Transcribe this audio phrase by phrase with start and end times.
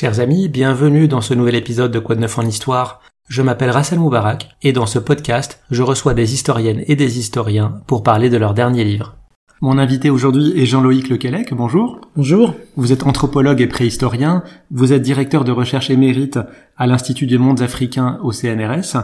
[0.00, 3.00] Chers amis, bienvenue dans ce nouvel épisode de Quoi de neuf en histoire.
[3.28, 7.80] Je m'appelle Rassel Moubarak et dans ce podcast, je reçois des historiennes et des historiens
[7.88, 9.16] pour parler de leur dernier livre.
[9.60, 11.52] Mon invité aujourd'hui est Jean-Loïc Lequelec.
[11.52, 12.00] Bonjour.
[12.14, 12.54] Bonjour.
[12.76, 14.44] Vous êtes anthropologue et préhistorien.
[14.70, 16.38] Vous êtes directeur de recherche émérite
[16.76, 18.98] à l'Institut des mondes africains au CNRS.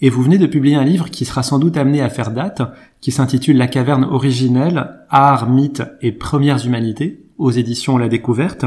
[0.00, 2.62] Et vous venez de publier un livre qui sera sans doute amené à faire date,
[3.02, 8.66] qui s'intitule La caverne originelle, art, mythe et premières humanités, aux éditions La Découverte,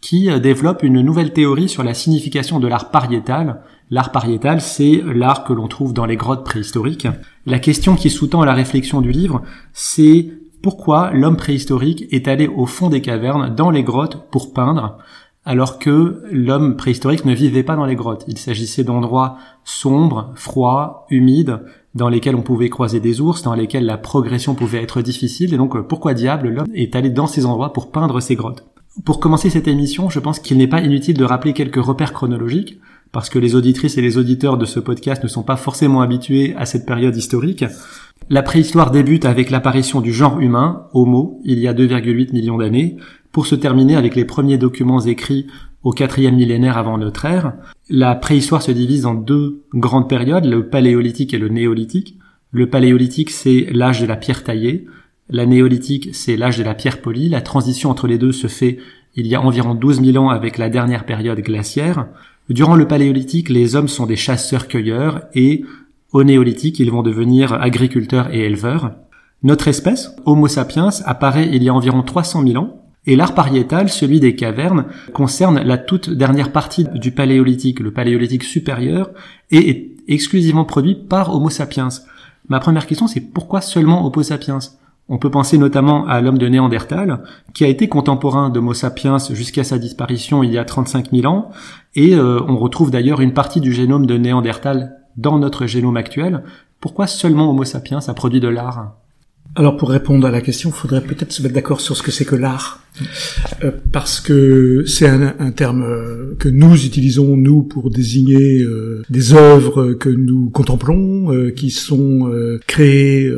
[0.00, 3.62] qui développe une nouvelle théorie sur la signification de l'art pariétal.
[3.90, 7.08] L'art pariétal, c'est l'art que l'on trouve dans les grottes préhistoriques.
[7.44, 10.28] La question qui sous-tend la réflexion du livre, c'est
[10.62, 14.98] pourquoi l'homme préhistorique est allé au fond des cavernes, dans les grottes, pour peindre,
[15.44, 18.24] alors que l'homme préhistorique ne vivait pas dans les grottes.
[18.26, 21.60] Il s'agissait d'endroits sombres, froids, humides,
[21.94, 25.56] dans lesquels on pouvait croiser des ours, dans lesquels la progression pouvait être difficile, et
[25.56, 28.64] donc pourquoi diable l'homme est allé dans ces endroits pour peindre ces grottes?
[29.04, 32.80] Pour commencer cette émission, je pense qu'il n'est pas inutile de rappeler quelques repères chronologiques,
[33.12, 36.54] parce que les auditrices et les auditeurs de ce podcast ne sont pas forcément habitués
[36.56, 37.64] à cette période historique.
[38.30, 42.96] La préhistoire débute avec l'apparition du genre humain, Homo, il y a 2,8 millions d'années,
[43.32, 45.46] pour se terminer avec les premiers documents écrits
[45.82, 47.52] au quatrième millénaire avant notre ère.
[47.90, 52.18] La préhistoire se divise en deux grandes périodes, le paléolithique et le néolithique.
[52.50, 54.86] Le paléolithique, c'est l'âge de la pierre taillée.
[55.28, 57.28] La néolithique, c'est l'âge de la pierre polie.
[57.28, 58.78] La transition entre les deux se fait
[59.16, 62.06] il y a environ 12 000 ans avec la dernière période glaciaire.
[62.48, 65.64] Durant le paléolithique, les hommes sont des chasseurs-cueilleurs et
[66.12, 68.92] au néolithique, ils vont devenir agriculteurs et éleveurs.
[69.42, 73.88] Notre espèce, Homo sapiens, apparaît il y a environ 300 000 ans et l'art pariétal,
[73.88, 79.10] celui des cavernes, concerne la toute dernière partie du paléolithique, le paléolithique supérieur,
[79.50, 81.88] et est exclusivement produit par Homo sapiens.
[82.48, 84.58] Ma première question, c'est pourquoi seulement Homo sapiens?
[85.08, 87.22] On peut penser notamment à l'homme de Néandertal,
[87.54, 91.50] qui a été contemporain d'Homo sapiens jusqu'à sa disparition il y a 35 000 ans,
[91.94, 96.42] et euh, on retrouve d'ailleurs une partie du génome de Néandertal dans notre génome actuel.
[96.80, 98.00] Pourquoi seulement Homo sapiens?
[98.06, 98.96] A produit de l'art
[99.56, 102.10] alors pour répondre à la question, il faudrait peut-être se mettre d'accord sur ce que
[102.10, 102.86] c'est que l'art.
[103.62, 109.02] Euh, parce que c'est un, un, terme euh, que nous utilisons, nous, pour désigner euh,
[109.10, 113.30] des œuvres que nous contemplons, euh, qui sont euh, créées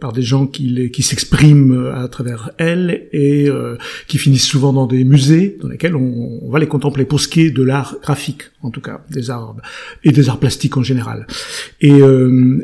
[0.00, 3.48] par des gens qui, qui s'expriment à travers elles et
[4.06, 7.04] qui finissent souvent dans des musées dans lesquels on, on, va les contempler.
[7.04, 9.56] Pour ce qui est de l'art graphique, en tout cas, des arts
[10.04, 11.26] et des arts plastiques en général.
[11.80, 12.00] Et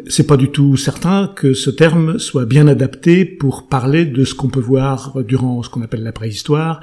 [0.09, 2.94] c'est pas du tout certain que ce terme soit bien adapté
[3.39, 6.81] pour parler de ce qu'on peut voir durant ce qu'on appelle la préhistoire histoire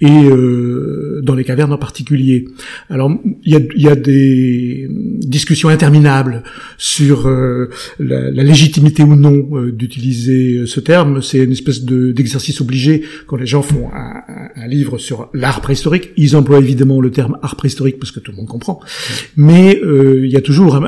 [0.00, 2.46] et euh, dans les cavernes en particulier.
[2.88, 3.10] Alors
[3.44, 4.88] il y a, y a, des
[5.20, 6.42] discussions interminables
[6.78, 11.22] sur euh, la, légitimité ou non euh, d'utiliser ce terme.
[11.22, 14.22] C'est une espèce de, d'exercice obligé quand les gens font un,
[14.54, 16.10] un livre sur l'art préhistorique.
[16.16, 18.80] Ils emploient évidemment le terme art préhistorique parce que tout le monde comprend,
[19.36, 20.80] mais il y a toujours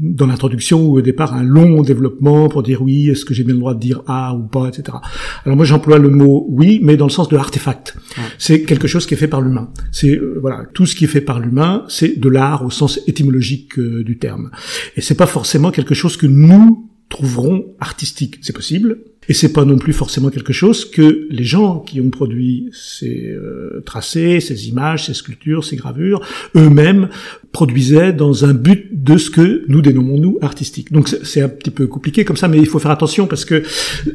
[0.00, 3.54] dans l'introduction ou au départ un long développement pour dire oui, est-ce que j'ai bien
[3.54, 4.98] le droit de dire ah ou pas, etc.
[5.44, 7.96] Alors moi j'emploie le mot oui, mais dans le sens de artefact.
[8.38, 9.70] C'est quelque chose qui est fait par l'humain.
[9.90, 13.00] C'est euh, voilà, tout ce qui est fait par l'humain, c'est de l'art au sens
[13.06, 14.50] étymologique euh, du terme.
[14.96, 18.38] Et c'est pas forcément quelque chose que nous trouverons artistique.
[18.40, 22.08] C'est possible, et c'est pas non plus forcément quelque chose que les gens qui ont
[22.08, 26.22] produit ces euh, tracés, ces images, ces sculptures, ces gravures,
[26.56, 27.08] eux-mêmes
[27.52, 30.90] produisaient dans un but de ce que nous dénommons nous artistique.
[30.90, 33.62] Donc c'est un petit peu compliqué comme ça, mais il faut faire attention parce que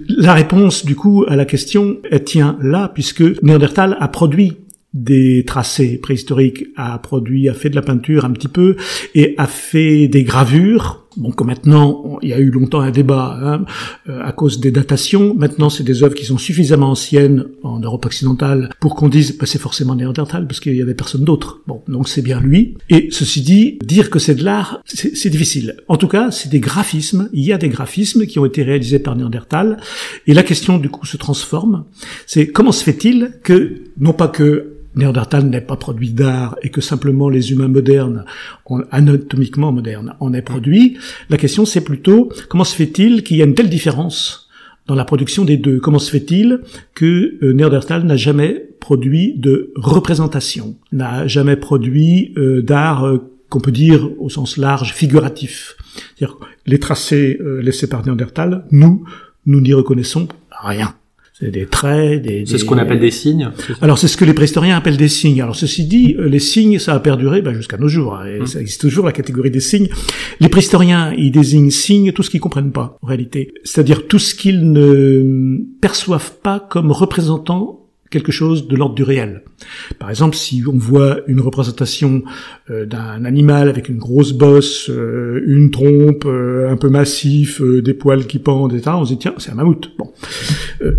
[0.09, 4.53] la réponse du coup à la question elle tient là, puisque Néandertal a produit
[4.93, 8.75] des tracés préhistoriques, a produit, a fait de la peinture un petit peu,
[9.13, 11.06] et a fait des gravures.
[11.17, 13.65] Bon, que maintenant, il y a eu longtemps un débat hein,
[14.07, 15.33] euh, à cause des datations.
[15.35, 19.47] Maintenant, c'est des œuvres qui sont suffisamment anciennes en Europe occidentale pour qu'on dise bah,
[19.47, 21.61] c'est forcément Néandertal parce qu'il y avait personne d'autre.
[21.65, 22.77] Bon, donc c'est bien lui.
[22.89, 25.77] Et ceci dit, dire que c'est de l'art, c'est difficile.
[25.87, 27.29] En tout cas, c'est des graphismes.
[27.33, 29.77] Il y a des graphismes qui ont été réalisés par Néandertal.
[30.27, 31.85] Et la question du coup se transforme.
[32.27, 36.81] C'est comment se fait-il que non pas que Néandertal n'est pas produit d'art et que
[36.81, 38.25] simplement les humains modernes,
[38.91, 40.97] anatomiquement modernes, en aient produit.
[41.29, 44.49] La question c'est plutôt comment se fait-il qu'il y a une telle différence
[44.87, 45.79] dans la production des deux?
[45.79, 46.61] Comment se fait-il
[46.95, 53.59] que euh, Néandertal n'a jamais produit de représentation, n'a jamais produit euh, d'art euh, qu'on
[53.59, 55.75] peut dire au sens large figuratif?
[56.15, 59.05] C'est-à-dire les tracés laissés par Néandertal, nous,
[59.45, 60.93] nous n'y reconnaissons rien.
[61.39, 62.45] C'est des traits, des...
[62.47, 63.51] C'est ce qu'on appelle des signes
[63.81, 65.39] Alors c'est ce que les préhistoriens appellent des signes.
[65.39, 68.15] Alors ceci dit, euh, les signes, ça a perduré ben, jusqu'à nos jours.
[68.15, 68.47] Hein, et hum.
[68.47, 69.87] Ça existe toujours la catégorie des signes.
[70.39, 73.53] Les préhistoriens, ils désignent signes tout ce qu'ils comprennent pas, en réalité.
[73.63, 79.43] C'est-à-dire tout ce qu'ils ne perçoivent pas comme représentant quelque chose de l'ordre du réel.
[79.99, 82.23] Par exemple, si on voit une représentation
[82.69, 87.93] euh, d'un animal avec une grosse bosse, euh, une trompe, euh, un peu massif, des
[87.93, 90.11] poils qui pendent, etc., on se dit tiens, c'est un mammouth, bon,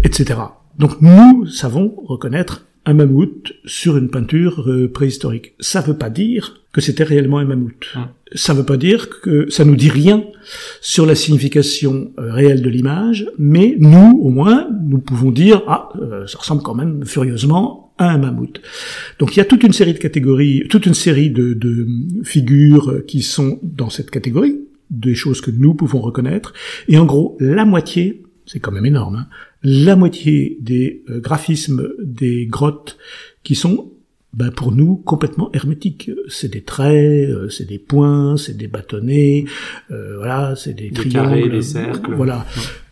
[0.04, 0.40] etc.
[0.78, 5.54] Donc nous savons reconnaître un mammouth sur une peinture préhistorique.
[5.60, 7.94] Ça veut pas dire que c'était réellement un mammouth.
[8.34, 10.24] Ça veut pas dire que ça nous dit rien
[10.80, 15.88] sur la signification euh, réelle de l'image, mais nous, au moins, nous pouvons dire ah,
[16.00, 18.60] euh, ça ressemble quand même furieusement à un mammouth.
[19.18, 21.86] Donc il y a toute une série de catégories, toute une série de, de
[22.22, 24.60] figures qui sont dans cette catégorie,
[24.90, 26.52] des choses que nous pouvons reconnaître,
[26.86, 29.26] et en gros la moitié, c'est quand même énorme, hein,
[29.62, 32.98] la moitié des euh, graphismes des grottes
[33.42, 33.92] qui sont
[34.34, 36.10] ben pour nous complètement hermétique.
[36.28, 39.46] C'est des traits, euh, c'est des points, c'est des bâtonnets,
[39.90, 42.14] euh, voilà, c'est des, des triangles, carrés, des cercles.
[42.14, 42.46] Voilà,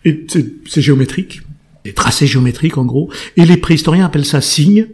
[0.04, 1.42] et c'est géométrique,
[1.84, 3.10] des tracés géométriques en gros.
[3.36, 4.88] Et les préhistoriens appellent ça signe.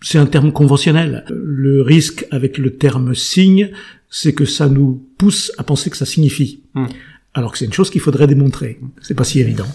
[0.00, 1.24] C'est un terme conventionnel.
[1.30, 3.70] Le risque avec le terme signe,
[4.10, 6.60] c'est que ça nous pousse à penser que ça signifie.
[6.74, 6.86] Hmm.
[7.34, 8.80] Alors que c'est une chose qu'il faudrait démontrer.
[9.02, 9.66] C'est pas si évident.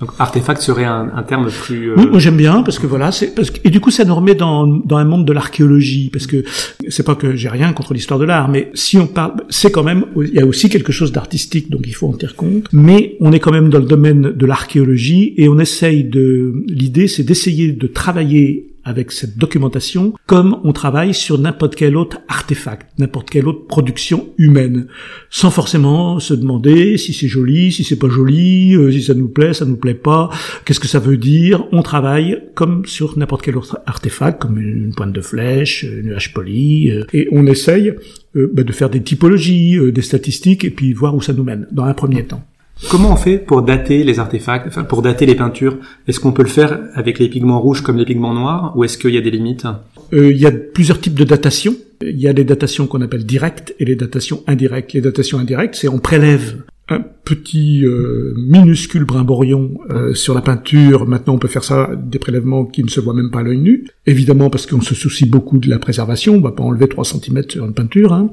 [0.00, 1.90] Donc artefact serait un, un terme plus.
[1.90, 1.94] Euh...
[1.96, 4.14] Oui, moi j'aime bien parce que voilà, c'est parce que et du coup ça nous
[4.14, 6.44] remet dans dans un monde de l'archéologie parce que
[6.88, 9.82] c'est pas que j'ai rien contre l'histoire de l'art, mais si on parle, c'est quand
[9.82, 12.68] même il y a aussi quelque chose d'artistique donc il faut en tenir compte.
[12.72, 17.08] Mais on est quand même dans le domaine de l'archéologie et on essaye de l'idée
[17.08, 22.98] c'est d'essayer de travailler avec cette documentation comme on travaille sur n'importe quel autre artefact,
[22.98, 24.86] n'importe quelle autre production humaine,
[25.30, 29.28] sans forcément se demander si c'est joli, si c'est pas joli, euh, si ça nous
[29.28, 30.30] plaît, ça nous plaît pas,
[30.64, 31.66] qu'est-ce que ça veut dire.
[31.72, 36.32] On travaille comme sur n'importe quel autre artefact, comme une pointe de flèche, une hache
[36.32, 37.92] polie, euh, et on essaye
[38.36, 41.66] euh, bah, de faire des typologies, des statistiques, et puis voir où ça nous mène,
[41.70, 42.42] dans un premier temps.
[42.90, 45.76] Comment on fait pour dater les artefacts, enfin pour dater les peintures?
[46.06, 48.96] Est-ce qu'on peut le faire avec les pigments rouges comme les pigments noirs, ou est-ce
[48.96, 49.66] qu'il y a des limites?
[50.12, 51.74] Euh, Il y a plusieurs types de datation.
[52.00, 54.92] Il y a des datations qu'on appelle directes et les datations indirectes.
[54.92, 61.06] Les datations indirectes, c'est on prélève un petit euh, minuscule brimborion euh, sur la peinture.
[61.06, 63.58] Maintenant, on peut faire ça des prélèvements qui ne se voient même pas à l'œil
[63.58, 63.86] nu.
[64.06, 67.42] Évidemment, parce qu'on se soucie beaucoup de la préservation, on va pas enlever 3 cm
[67.48, 68.12] sur une peinture.
[68.12, 68.30] Hein.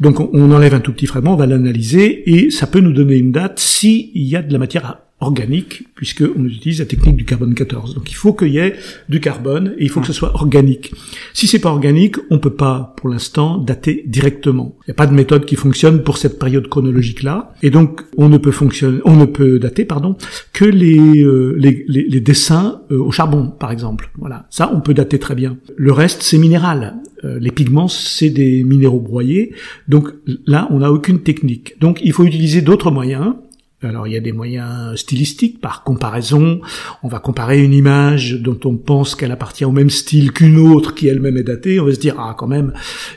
[0.00, 3.16] Donc, on, enlève un tout petit fragment, on va l'analyser, et ça peut nous donner
[3.16, 7.54] une date s'il y a de la matière organique, puisqu'on utilise la technique du carbone
[7.54, 7.94] 14.
[7.94, 8.74] Donc il faut qu'il y ait
[9.08, 10.92] du carbone et il faut que ce soit organique.
[11.32, 14.76] Si c'est pas organique, on peut pas, pour l'instant, dater directement.
[14.82, 18.28] Il n'y a pas de méthode qui fonctionne pour cette période chronologique-là, et donc on
[18.28, 20.16] ne peut fonctionner, on ne peut dater, pardon,
[20.52, 24.10] que les euh, les, les, dessins euh, au charbon, par exemple.
[24.18, 25.56] Voilà, ça on peut dater très bien.
[25.76, 26.96] Le reste, c'est minéral.
[27.24, 29.54] Euh, les pigments, c'est des minéraux broyés.
[29.88, 30.10] Donc
[30.46, 31.78] là, on n'a aucune technique.
[31.80, 33.34] Donc il faut utiliser d'autres moyens
[33.84, 36.60] alors il y a des moyens stylistiques par comparaison.
[37.02, 40.94] On va comparer une image dont on pense qu'elle appartient au même style qu'une autre
[40.94, 41.80] qui elle-même est datée.
[41.80, 42.72] On va se dire ah quand même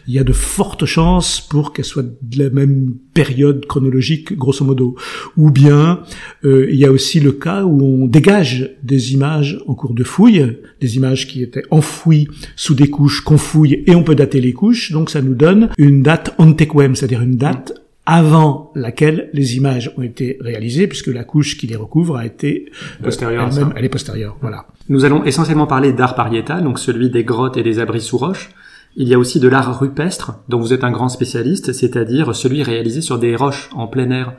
[0.08, 4.64] il y a de fortes chances pour qu'elle soit de la même période chronologique grosso
[4.64, 4.96] modo.
[5.38, 6.02] Ou bien
[6.44, 10.04] euh, il y a aussi le cas où on dégage des images en cours de
[10.04, 14.42] fouille, des images qui étaient enfouies sous des couches qu'on fouille et on peut dater
[14.42, 14.92] les couches.
[14.92, 17.74] Donc ça nous donne une date antequem, c'est-à-dire une date
[18.09, 22.71] avant laquelle les images ont été réalisées, puisque la couche qui les recouvre a été
[23.02, 23.49] euh, postérieure.
[23.52, 24.37] Elle, elle est postérieure.
[24.40, 24.66] Voilà.
[24.87, 28.52] Nous allons essentiellement parler d'art pariétal, donc celui des grottes et des abris sous roches.
[28.95, 32.64] Il y a aussi de l'art rupestre, dont vous êtes un grand spécialiste, c'est-à-dire celui
[32.64, 34.35] réalisé sur des roches en plein air.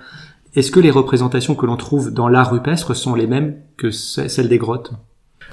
[0.55, 4.49] Est-ce que les représentations que l'on trouve dans l'art rupestre sont les mêmes que celles
[4.49, 4.93] des grottes?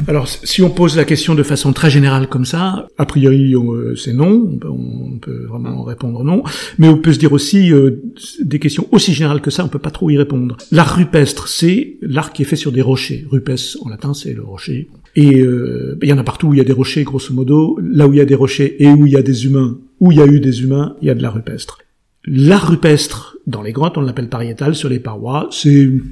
[0.07, 3.95] Alors, si on pose la question de façon très générale comme ça, a priori, euh,
[3.95, 4.57] c'est non.
[4.63, 6.43] On peut vraiment répondre non.
[6.77, 8.03] Mais on peut se dire aussi euh,
[8.41, 10.57] des questions aussi générales que ça, on peut pas trop y répondre.
[10.71, 13.25] L'art rupestre, c'est l'art qui est fait sur des rochers.
[13.29, 14.89] Rupes en latin, c'est le rocher.
[15.15, 17.79] Et euh, il y en a partout où il y a des rochers, grosso modo.
[17.81, 20.11] Là où il y a des rochers et où il y a des humains, où
[20.11, 21.79] il y a eu des humains, il y a de l'art rupestre.
[22.25, 26.03] L'art rupestre, dans les grottes, on l'appelle pariétal, sur les parois, c'est une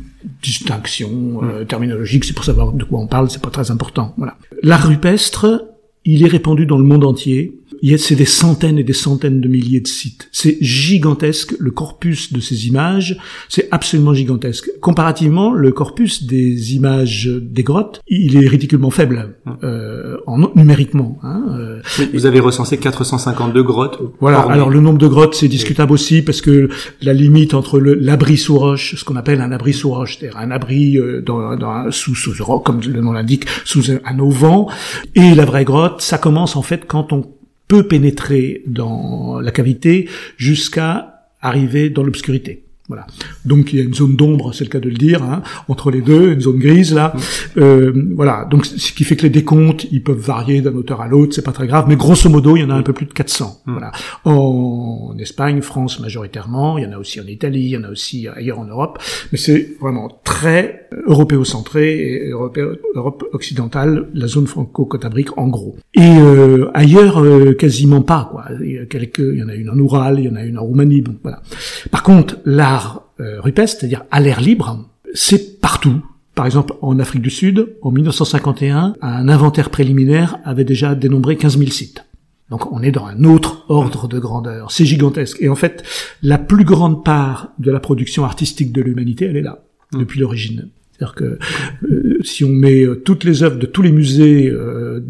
[0.41, 4.13] distinction euh, terminologique, c'est pour savoir de quoi on parle, c'est pas très important.
[4.17, 4.37] Voilà.
[4.61, 5.65] L'art rupestre,
[6.05, 7.59] il est répandu dans le monde entier,
[7.97, 10.29] c'est des centaines et des centaines de milliers de sites.
[10.31, 11.53] C'est gigantesque.
[11.59, 13.17] Le corpus de ces images,
[13.49, 14.69] c'est absolument gigantesque.
[14.79, 19.57] Comparativement, le corpus des images des grottes, il est ridiculement faible hum.
[19.63, 21.19] euh, en, numériquement.
[21.23, 21.81] Hein, euh.
[22.13, 23.99] Vous avez recensé 452 grottes.
[24.21, 24.39] Voilà.
[24.39, 26.69] Alors le nombre de grottes, c'est discutable aussi parce que
[27.01, 30.51] la limite entre l'abri sous roche, ce qu'on appelle un abri sous roche, c'est-à-dire un
[30.51, 34.67] abri euh, dans, dans, sous, sous roc, comme le nom l'indique, sous un auvent,
[35.15, 37.23] et la vraie grotte, ça commence en fait quand on
[37.67, 42.62] peut pénétrer dans la cavité jusqu'à arriver dans l'obscurité.
[42.89, 43.07] Voilà.
[43.45, 45.89] Donc il y a une zone d'ombre, c'est le cas de le dire, hein, entre
[45.89, 47.13] les deux, une zone grise là.
[47.55, 48.45] Euh, voilà.
[48.51, 51.45] Donc ce qui fait que les décomptes, ils peuvent varier d'un auteur à l'autre, c'est
[51.45, 53.61] pas très grave, mais grosso modo, il y en a un peu plus de 400.
[53.67, 53.93] Voilà.
[54.25, 57.89] En, Espagne, France majoritairement, il y en a aussi en Italie, il y en a
[57.89, 58.99] aussi ailleurs en Europe,
[59.31, 65.77] mais c'est vraiment très européocentré et Europe occidentale, la zone franco-cotabrique en gros.
[65.93, 68.45] Et euh, ailleurs, euh, quasiment pas quoi.
[68.61, 70.43] Il y, a quelques, il y en a une en Oural, il y en a
[70.43, 71.41] une en Roumanie, bon voilà.
[71.89, 72.72] Par contre, là
[73.19, 76.03] euh, rupestre, c'est-à-dire à l'air libre, c'est partout.
[76.35, 81.57] Par exemple, en Afrique du Sud, en 1951, un inventaire préliminaire avait déjà dénombré 15
[81.57, 82.05] 000 sites.
[82.49, 84.71] Donc on est dans un autre ordre de grandeur.
[84.71, 85.37] C'est gigantesque.
[85.41, 85.83] Et en fait,
[86.21, 89.99] la plus grande part de la production artistique de l'humanité, elle est là, mmh.
[89.99, 90.69] depuis l'origine.
[90.91, 91.39] C'est-à-dire que
[91.89, 95.03] euh, si on met euh, toutes les œuvres de tous les musées euh,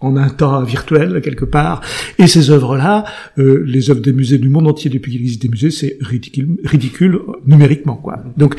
[0.00, 1.80] en un temps virtuel quelque part,
[2.18, 3.04] et ces œuvres-là,
[3.36, 7.20] les œuvres des musées du monde entier depuis qu'il existe des musées, c'est ridicule, ridicule
[7.46, 8.22] numériquement quoi.
[8.36, 8.56] Donc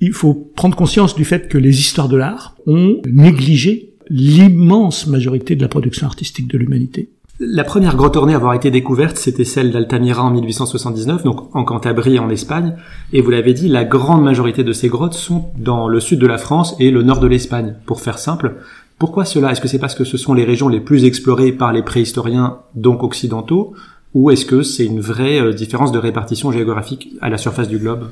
[0.00, 5.56] il faut prendre conscience du fait que les histoires de l'art ont négligé l'immense majorité
[5.56, 7.10] de la production artistique de l'humanité.
[7.40, 11.64] La première grotte ornée à avoir été découverte, c'était celle d'Altamira en 1879, donc en
[11.64, 12.76] Cantabrie, en Espagne.
[13.12, 16.26] Et vous l'avez dit, la grande majorité de ces grottes sont dans le sud de
[16.26, 17.74] la France et le nord de l'Espagne.
[17.86, 18.56] Pour faire simple,
[19.02, 19.50] pourquoi cela?
[19.50, 22.60] Est-ce que c'est parce que ce sont les régions les plus explorées par les préhistoriens,
[22.76, 23.74] donc occidentaux,
[24.14, 27.78] ou est-ce que c'est une vraie euh, différence de répartition géographique à la surface du
[27.78, 28.10] globe?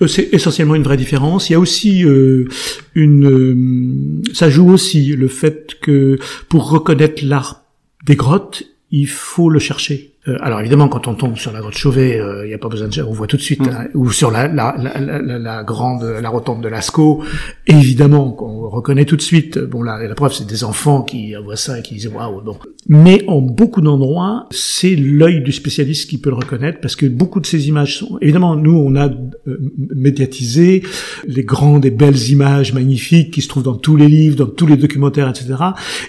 [0.00, 1.50] Euh, C'est essentiellement une vraie différence.
[1.50, 2.48] Il y a aussi euh,
[2.94, 7.62] une, ça joue aussi le fait que pour reconnaître l'art
[8.06, 10.13] des grottes, il faut le chercher.
[10.28, 12.88] Euh, alors évidemment, quand on tombe sur la grotte Chauvet, il n'y a pas besoin
[12.88, 13.68] de on voit tout de suite, mm.
[13.68, 17.22] hein, ou sur la, la, la, la, grande, la rotonde de Lascaux,
[17.66, 19.58] évidemment, on reconnaît tout de suite.
[19.58, 22.40] Bon là, la preuve, c'est des enfants qui voient ça et qui disent waouh.
[22.42, 22.56] Bon,
[22.88, 27.40] mais en beaucoup d'endroits, c'est l'œil du spécialiste qui peut le reconnaître, parce que beaucoup
[27.40, 30.82] de ces images sont, évidemment, nous, on a euh, médiatisé
[31.26, 34.66] les grandes et belles images magnifiques qui se trouvent dans tous les livres, dans tous
[34.66, 35.54] les documentaires, etc.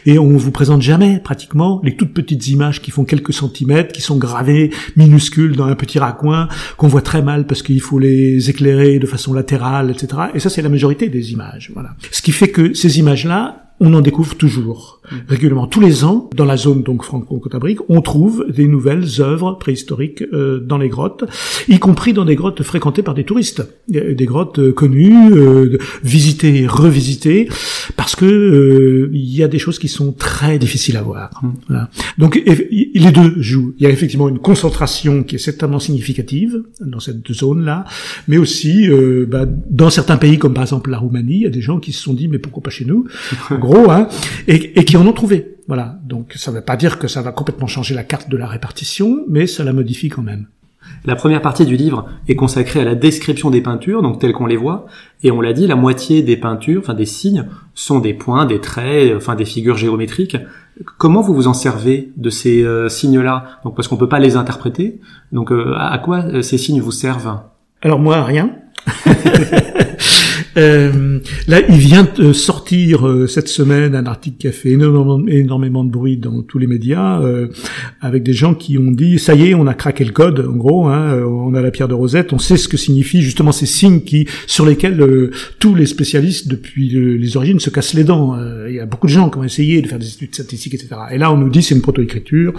[0.05, 4.01] Et on vous présente jamais, pratiquement, les toutes petites images qui font quelques centimètres, qui
[4.05, 6.47] sont gravés minuscules dans un petit raccoin
[6.77, 10.24] qu'on voit très mal parce qu'il faut les éclairer de façon latérale, etc.
[10.33, 11.71] Et ça, c'est la majorité des images.
[11.74, 11.91] Voilà.
[12.12, 14.95] Ce qui fait que ces images-là, on en découvre toujours.
[15.27, 15.67] Régulièrement.
[15.67, 20.59] Tous les ans, dans la zone donc franco-cotabrique, on trouve des nouvelles œuvres préhistoriques euh,
[20.59, 21.25] dans les grottes,
[21.67, 26.67] y compris dans des grottes fréquentées par des touristes, des grottes euh, connues, euh, visitées
[26.67, 27.47] revisitées,
[27.95, 31.29] parce que euh, il y a des choses qui sont très difficiles à voir.
[31.41, 31.50] Mm.
[31.67, 31.89] Voilà.
[32.17, 33.74] Donc les deux jouent.
[33.77, 37.85] Il y a effectivement une concentration qui est certainement significative dans cette zone-là,
[38.27, 38.89] mais aussi
[39.27, 41.91] bah, dans certains pays comme par exemple la Roumanie, il y a des gens qui
[41.91, 43.05] se sont dit mais pourquoi pas chez nous?
[43.51, 44.07] Gros, hein,
[44.47, 45.58] et, et qui en ont trouvé.
[45.68, 45.98] Voilà.
[46.04, 48.48] Donc ça ne veut pas dire que ça va complètement changer la carte de la
[48.48, 50.48] répartition, mais ça la modifie quand même.
[51.06, 54.46] La première partie du livre est consacrée à la description des peintures, donc telles qu'on
[54.46, 54.86] les voit,
[55.24, 58.60] et on l'a dit, la moitié des peintures, enfin des signes, sont des points, des
[58.60, 60.38] traits, enfin des figures géométriques.
[60.98, 63.60] Comment vous vous en servez de ces euh, signes-là?
[63.64, 65.00] Donc parce qu'on peut pas les interpréter.
[65.32, 67.40] Donc euh, à quoi euh, ces signes vous servent?
[67.82, 68.52] Alors moi, rien.
[70.57, 75.21] Euh, là, il vient de sortir euh, cette semaine un article qui a fait énormément,
[75.27, 77.47] énormément de bruit dans tous les médias, euh,
[78.01, 80.55] avec des gens qui ont dit ça y est, on a craqué le code, en
[80.55, 83.65] gros, hein, on a la pierre de Rosette, on sait ce que signifient justement ces
[83.65, 88.38] signes qui sur lesquels tous les spécialistes depuis les origines se cassent les dents.
[88.67, 90.95] il y a beaucoup de gens qui ont essayé de faire des études statistiques, etc.
[91.12, 92.53] Et là, on nous dit c'est une proto-écriture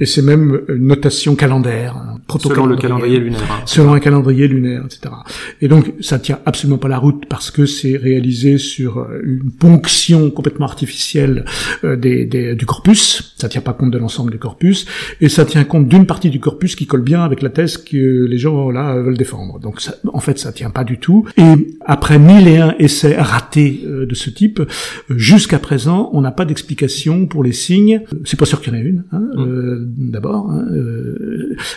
[0.00, 4.84] et c'est même une notation calendaire, hein, selon le calendrier lunaire, selon un calendrier lunaire,
[4.84, 5.14] etc.
[5.60, 9.50] Et donc ça tient absolument pas la route parce que c'est réalisé sur euh, une
[9.50, 11.44] ponction complètement artificielle
[11.84, 13.34] euh, des, des, du corpus.
[13.36, 14.86] Ça tient pas compte de l'ensemble du corpus
[15.20, 18.26] et ça tient compte d'une partie du corpus qui colle bien avec la thèse que
[18.26, 19.58] les gens là veulent défendre.
[19.58, 21.26] Donc ça, en fait, ça tient pas du tout.
[21.36, 24.62] Et après mille et un essais ratés euh, de ce type,
[25.10, 28.02] jusqu'à présent, on n'a pas d'explication pour les signes.
[28.24, 29.04] C'est pas sûr qu'il y en ait une.
[29.12, 30.10] Hein, mm.
[30.10, 30.64] D'abord, hein,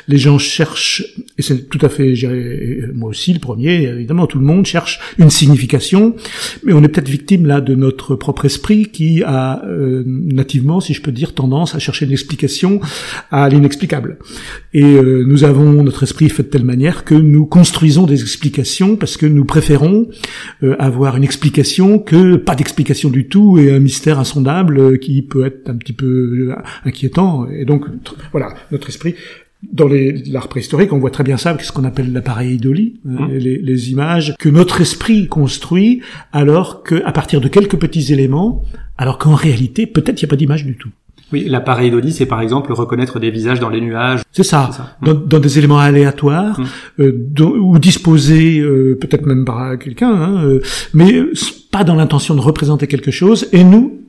[0.07, 1.03] les gens cherchent
[1.37, 2.13] et c'est tout à fait,
[2.93, 5.29] moi aussi le premier, évidemment, tout le monde cherche une
[6.63, 10.93] mais on est peut-être victime là de notre propre esprit qui a euh, nativement, si
[10.93, 12.79] je peux dire, tendance à chercher une explication
[13.31, 14.17] à l'inexplicable.
[14.73, 18.95] Et euh, nous avons notre esprit fait de telle manière que nous construisons des explications
[18.95, 20.07] parce que nous préférons
[20.63, 25.45] euh, avoir une explication que pas d'explication du tout et un mystère insondable qui peut
[25.45, 27.47] être un petit peu inquiétant.
[27.49, 27.85] Et donc
[28.31, 29.15] voilà, notre esprit
[29.71, 33.33] dans l'art préhistorique, on voit très bien ça, ce qu'on appelle l'appareil idoli, hein, mmh.
[33.33, 38.63] les, les, images que notre esprit construit, alors que à partir de quelques petits éléments,
[38.97, 40.89] alors qu'en réalité, peut-être il n'y a pas d'image du tout.
[41.33, 44.21] Oui, l'appareil d'Oli, c'est par exemple reconnaître des visages dans les nuages.
[44.31, 47.01] C'est ça, Dans, dans, des éléments aléatoires, mm.
[47.01, 50.61] euh, ou disposés euh, peut-être même par quelqu'un, hein, euh,
[50.93, 51.23] mais
[51.71, 54.01] pas dans l'intention de représenter quelque chose, et nous,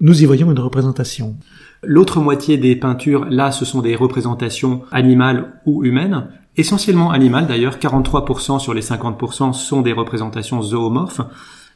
[0.00, 1.36] nous y voyons une représentation.
[1.82, 7.78] L'autre moitié des peintures, là, ce sont des représentations animales ou humaines, essentiellement animales d'ailleurs,
[7.78, 11.22] 43% sur les 50% sont des représentations zoomorphes.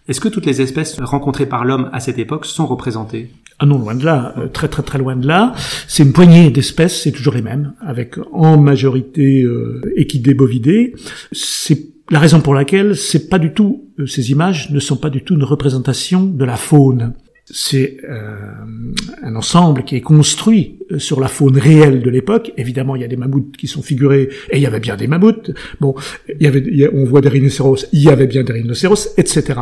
[0.06, 3.30] Est-ce que toutes les espèces rencontrées par l'homme à cette époque sont représentées?
[3.58, 5.54] Ah non, loin de là, euh, très très très loin de là.
[5.88, 10.94] C'est une poignée d'espèces, c'est toujours les mêmes, avec en majorité euh, équidés bovidés.
[11.32, 15.08] C'est la raison pour laquelle c'est pas du tout euh, ces images ne sont pas
[15.08, 17.14] du tout une représentation de la faune
[17.46, 18.52] c'est euh,
[19.22, 22.52] un ensemble qui est construit euh, sur la faune réelle de l'époque.
[22.56, 25.06] Évidemment, il y a des mammouths qui sont figurés, et il y avait bien des
[25.06, 25.50] mammouths.
[25.80, 25.94] Bon,
[26.28, 29.60] il y avait, on voit des rhinocéros, il y avait bien des rhinocéros, etc.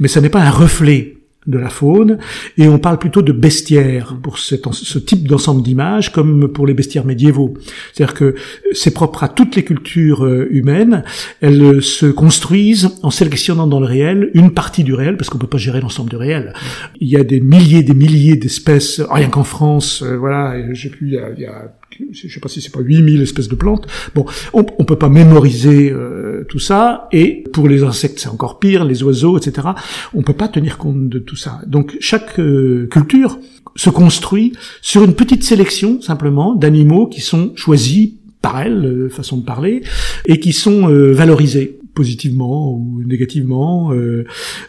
[0.00, 2.18] Mais ça n'est pas un reflet de la faune,
[2.58, 7.06] et on parle plutôt de bestiaire pour ce type d'ensemble d'images, comme pour les bestiaires
[7.06, 7.54] médiévaux.
[7.92, 8.34] C'est-à-dire que
[8.72, 11.02] c'est propre à toutes les cultures euh, humaines,
[11.40, 15.46] elles se construisent en sélectionnant dans le réel une partie du réel, parce qu'on peut
[15.46, 16.52] pas gérer l'ensemble du réel.
[17.00, 21.06] Il y a des milliers, des milliers d'espèces, rien qu'en France, euh, voilà, j'ai pu,
[21.06, 21.72] il y il y a
[22.12, 23.86] je sais pas si c'est pas 8000 espèces de plantes.
[24.14, 28.58] Bon, on, on peut pas mémoriser euh, tout ça, et pour les insectes c'est encore
[28.58, 29.68] pire, les oiseaux, etc.
[30.14, 31.60] On peut pas tenir compte de tout ça.
[31.66, 33.38] Donc chaque euh, culture
[33.76, 34.52] se construit
[34.82, 38.10] sur une petite sélection simplement d'animaux qui sont choisis
[38.42, 39.82] par elle, euh, façon de parler,
[40.26, 44.24] et qui sont valorisés positivement ou négativement, euh,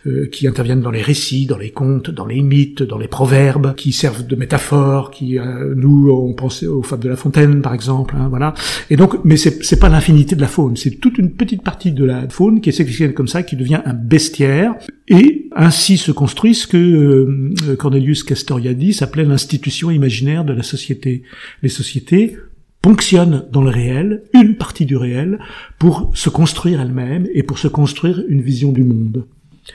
[0.05, 3.73] euh, qui interviennent dans les récits, dans les contes, dans les mythes, dans les proverbes,
[3.75, 7.73] qui servent de métaphores, qui euh, nous on pensait aux fables de La Fontaine par
[7.73, 8.53] exemple, hein, voilà.
[8.89, 11.93] Et donc, mais c'est c'est pas l'infinité de la faune, c'est toute une petite partie
[11.93, 14.75] de la faune qui est sélectionnée comme ça, qui devient un bestiaire,
[15.07, 21.23] et ainsi se construit ce que euh, Cornelius Castoriadis appelait l'institution imaginaire de la société.
[21.63, 22.35] Les sociétés
[22.81, 25.39] ponctionne dans le réel, une partie du réel,
[25.77, 29.25] pour se construire elle-même et pour se construire une vision du monde.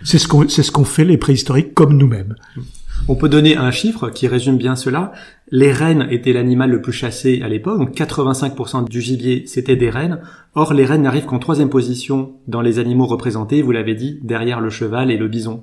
[0.03, 2.35] C'est ce c'est ce fait les préhistoriques comme nous-mêmes.
[3.09, 5.13] On peut donner un chiffre qui résume bien cela.
[5.51, 9.91] Les rennes étaient l'animal le plus chassé à l'époque, donc 85% du gibier c'était des
[9.91, 10.21] rennes.
[10.55, 14.61] Or les rennes n'arrivent qu'en troisième position dans les animaux représentés, vous l'avez dit, derrière
[14.61, 15.61] le cheval et le bison.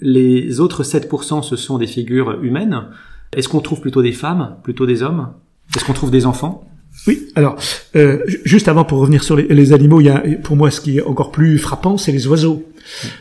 [0.00, 2.88] Les autres 7% ce sont des figures humaines.
[3.34, 5.28] Est-ce qu'on trouve plutôt des femmes, plutôt des hommes?
[5.74, 6.68] Est-ce qu'on trouve des enfants?
[7.06, 7.56] Oui, alors
[7.96, 10.98] euh, juste avant pour revenir sur les, animaux, il y a pour moi ce qui
[10.98, 12.64] est encore plus frappant, c'est les oiseaux.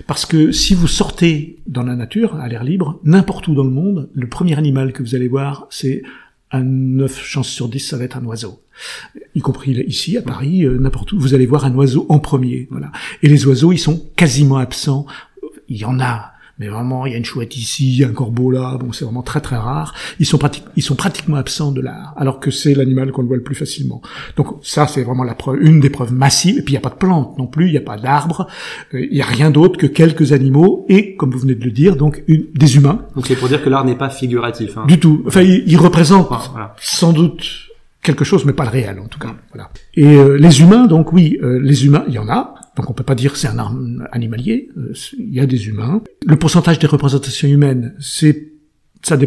[0.08, 3.70] Parce que si vous sortez dans la nature, à l'air libre, n'importe où dans le
[3.70, 6.04] monde, le premier animal que vous allez voir, c'est
[6.52, 8.62] à 9 chances sur 10, ça va être un oiseau.
[9.36, 12.68] Y compris ici, à Paris, euh, n'importe où, vous allez voir un oiseau en premier.
[12.72, 12.92] Voilà.
[13.24, 15.06] Et les oiseaux, ils sont quasiment absents.
[15.70, 16.31] Il y en a
[16.62, 18.92] mais vraiment, il y a une chouette ici, il y a un corbeau là, bon,
[18.92, 19.96] c'est vraiment très très rare.
[20.20, 20.38] Ils sont,
[20.76, 24.00] ils sont pratiquement absents de l'art, alors que c'est l'animal qu'on voit le plus facilement.
[24.38, 26.60] Donc ça, c'est vraiment la preuve, une des preuves massives.
[26.60, 28.46] Et puis il n'y a pas de plantes non plus, il n'y a pas d'arbres,
[28.94, 31.72] euh, il n'y a rien d'autre que quelques animaux et, comme vous venez de le
[31.72, 33.08] dire, donc une, des humains.
[33.16, 34.78] Donc c'est pour dire que l'art n'est pas figuratif.
[34.78, 34.86] Hein.
[34.88, 35.24] Du tout.
[35.26, 36.30] Enfin, il, représente
[36.80, 37.71] sans doute
[38.02, 39.36] quelque chose, mais pas le réel en tout cas.
[39.54, 39.72] Voilà.
[39.96, 42.56] Et euh, les humains, donc oui, euh, les humains, il y en a.
[42.76, 44.70] Donc on peut pas dire que c'est un arme animalier.
[44.78, 46.02] Euh, il y a des humains.
[46.26, 48.48] Le pourcentage des représentations humaines, c'est
[49.04, 49.18] ça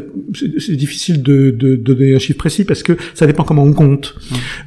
[0.61, 3.73] c'est difficile de, de, de, donner un chiffre précis parce que ça dépend comment on
[3.73, 4.15] compte.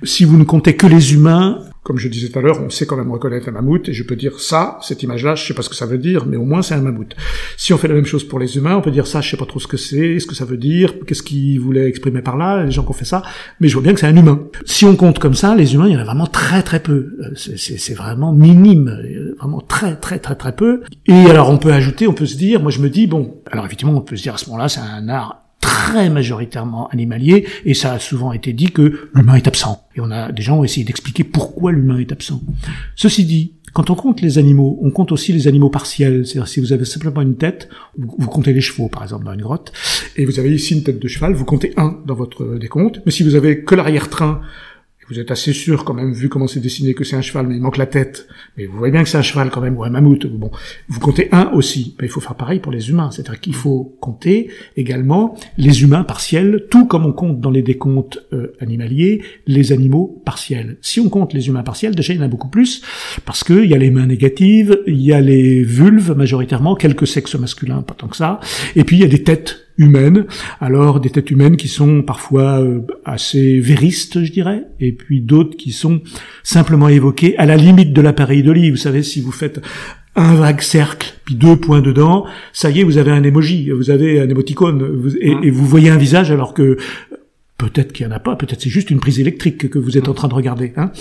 [0.03, 2.85] Si vous ne comptez que les humains, comme je disais tout à l'heure, on sait
[2.85, 5.61] quand même reconnaître un mammouth, et je peux dire ça, cette image-là, je sais pas
[5.61, 7.15] ce que ça veut dire, mais au moins c'est un mammouth.
[7.55, 9.37] Si on fait la même chose pour les humains, on peut dire ça, je sais
[9.37, 12.35] pas trop ce que c'est, ce que ça veut dire, qu'est-ce qu'il voulait exprimer par
[12.35, 13.23] là, les gens qui ont fait ça,
[13.61, 14.37] mais je vois bien que c'est un humain.
[14.65, 17.15] Si on compte comme ça, les humains, il y en a vraiment très très peu.
[17.21, 20.81] Euh, c'est vraiment minime, euh, vraiment très très très très peu.
[21.05, 23.65] Et alors on peut ajouter, on peut se dire, moi je me dis, bon, alors
[23.65, 27.73] effectivement on peut se dire à ce moment-là, c'est un art très majoritairement animalier, et
[27.73, 29.83] ça a souvent été dit que l'humain est absent.
[29.95, 32.41] Et on a des gens ont essayé d'expliquer pourquoi l'humain est absent.
[32.95, 36.25] Ceci dit, quand on compte les animaux, on compte aussi les animaux partiels.
[36.25, 39.41] C'est-à-dire si vous avez simplement une tête, vous, comptez les chevaux par exemple dans une
[39.41, 39.73] grotte,
[40.15, 43.01] et vous avez ici une tête de cheval, vous comptez un dans votre décompte.
[43.05, 44.39] Mais si vous avez que l'arrière-train
[45.09, 47.55] vous êtes assez sûr quand même, vu comment c'est dessiné, que c'est un cheval, mais
[47.55, 48.27] il manque la tête.
[48.57, 50.27] Mais vous voyez bien que c'est un cheval quand même, ou un mammouth.
[50.27, 50.51] Bon,
[50.89, 51.95] vous comptez un aussi.
[51.97, 53.09] Ben, il faut faire pareil pour les humains.
[53.11, 58.19] C'est-à-dire qu'il faut compter également les humains partiels, tout comme on compte dans les décomptes
[58.33, 60.77] euh, animaliers, les animaux partiels.
[60.81, 62.81] Si on compte les humains partiels, déjà il y en a beaucoup plus,
[63.25, 67.35] parce qu'il y a les mains négatives, il y a les vulves majoritairement, quelques sexes
[67.35, 68.39] masculins, pas tant que ça,
[68.75, 70.25] et puis il y a des têtes humaines,
[70.59, 75.55] alors des têtes humaines qui sont parfois euh, assez véristes, je dirais, et puis d'autres
[75.57, 76.01] qui sont
[76.43, 78.73] simplement évoquées à la limite de l'appareil d'olive.
[78.73, 79.61] Vous savez, si vous faites
[80.15, 83.91] un vague cercle, puis deux points dedans, ça y est, vous avez un emoji, vous
[83.91, 86.77] avez un émoticône, et, vous voyez un visage alors que
[87.57, 90.07] Peut-être qu'il y en a pas, peut-être c'est juste une prise électrique que vous êtes
[90.09, 90.73] en train de regarder.
[90.77, 90.91] Hein.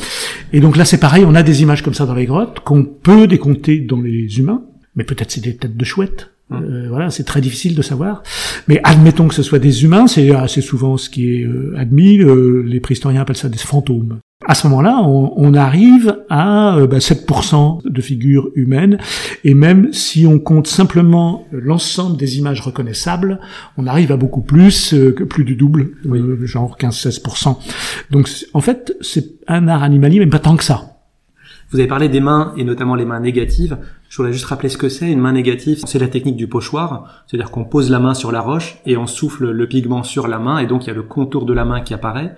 [0.54, 2.82] Et donc là, c'est pareil, on a des images comme ça dans les grottes qu'on
[2.82, 6.30] peut décompter dans les humains, mais peut-être c'est des têtes de chouettes.
[6.52, 8.22] Euh, voilà, c'est très difficile de savoir.
[8.68, 12.18] Mais admettons que ce soit des humains, c'est assez souvent ce qui est euh, admis.
[12.18, 14.20] les préhistoriens appellent ça des fantômes.
[14.46, 18.98] À ce moment-là, on, arrive à 7% euh, bah, de figures humaines,
[19.44, 23.40] et même si on compte simplement l'ensemble des images reconnaissables,
[23.78, 25.92] on arrive à beaucoup plus, que plus du double,
[26.44, 27.56] genre 15-16%.
[28.10, 30.95] Donc en fait, c'est un art animalier, mais pas tant que ça.
[31.70, 33.78] Vous avez parlé des mains et notamment les mains négatives.
[34.08, 35.10] Je voulais juste rappeler ce que c'est.
[35.10, 37.24] Une main négative, c'est la technique du pochoir.
[37.26, 40.38] C'est-à-dire qu'on pose la main sur la roche et on souffle le pigment sur la
[40.38, 42.36] main et donc il y a le contour de la main qui apparaît.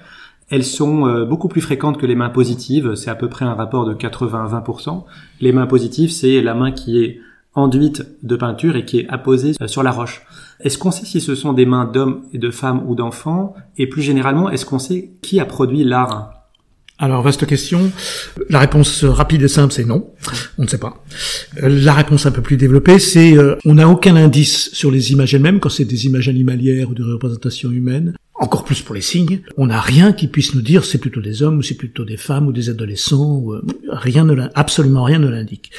[0.50, 2.94] Elles sont euh, beaucoup plus fréquentes que les mains positives.
[2.94, 5.04] C'est à peu près un rapport de 80-20%.
[5.42, 7.20] Les mains positives, c'est la main qui est
[7.54, 10.22] enduite de peinture et qui est apposée euh, sur la roche.
[10.60, 13.54] Est-ce qu'on sait si ce sont des mains d'hommes et de femmes ou d'enfants?
[13.76, 16.37] Et plus généralement, est-ce qu'on sait qui a produit l'art?
[17.00, 17.92] Alors, vaste question.
[18.50, 20.10] La réponse rapide et simple, c'est non.
[20.58, 21.04] On ne sait pas.
[21.56, 25.32] La réponse un peu plus développée, c'est euh, on n'a aucun indice sur les images
[25.32, 29.40] elles-mêmes, quand c'est des images animalières ou de représentation humaine encore plus pour les signes,
[29.56, 32.16] on n'a rien qui puisse nous dire c'est plutôt des hommes ou c'est plutôt des
[32.16, 35.72] femmes ou des adolescents, ou, euh, rien ne absolument rien ne l'indique.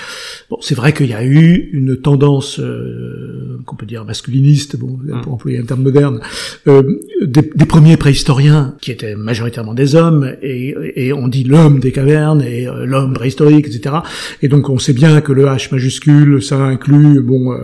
[0.49, 4.99] Bon, c'est vrai qu'il y a eu une tendance euh, qu'on peut dire masculiniste, bon,
[5.01, 5.21] mm.
[5.21, 6.19] pour employer un terme moderne,
[6.67, 11.91] euh, des, premiers préhistoriens qui étaient majoritairement des hommes et, et on dit l'homme des
[11.91, 13.97] cavernes et l'homme préhistorique, etc.
[14.41, 17.55] Et donc on sait bien que le H majuscule ça inclut bon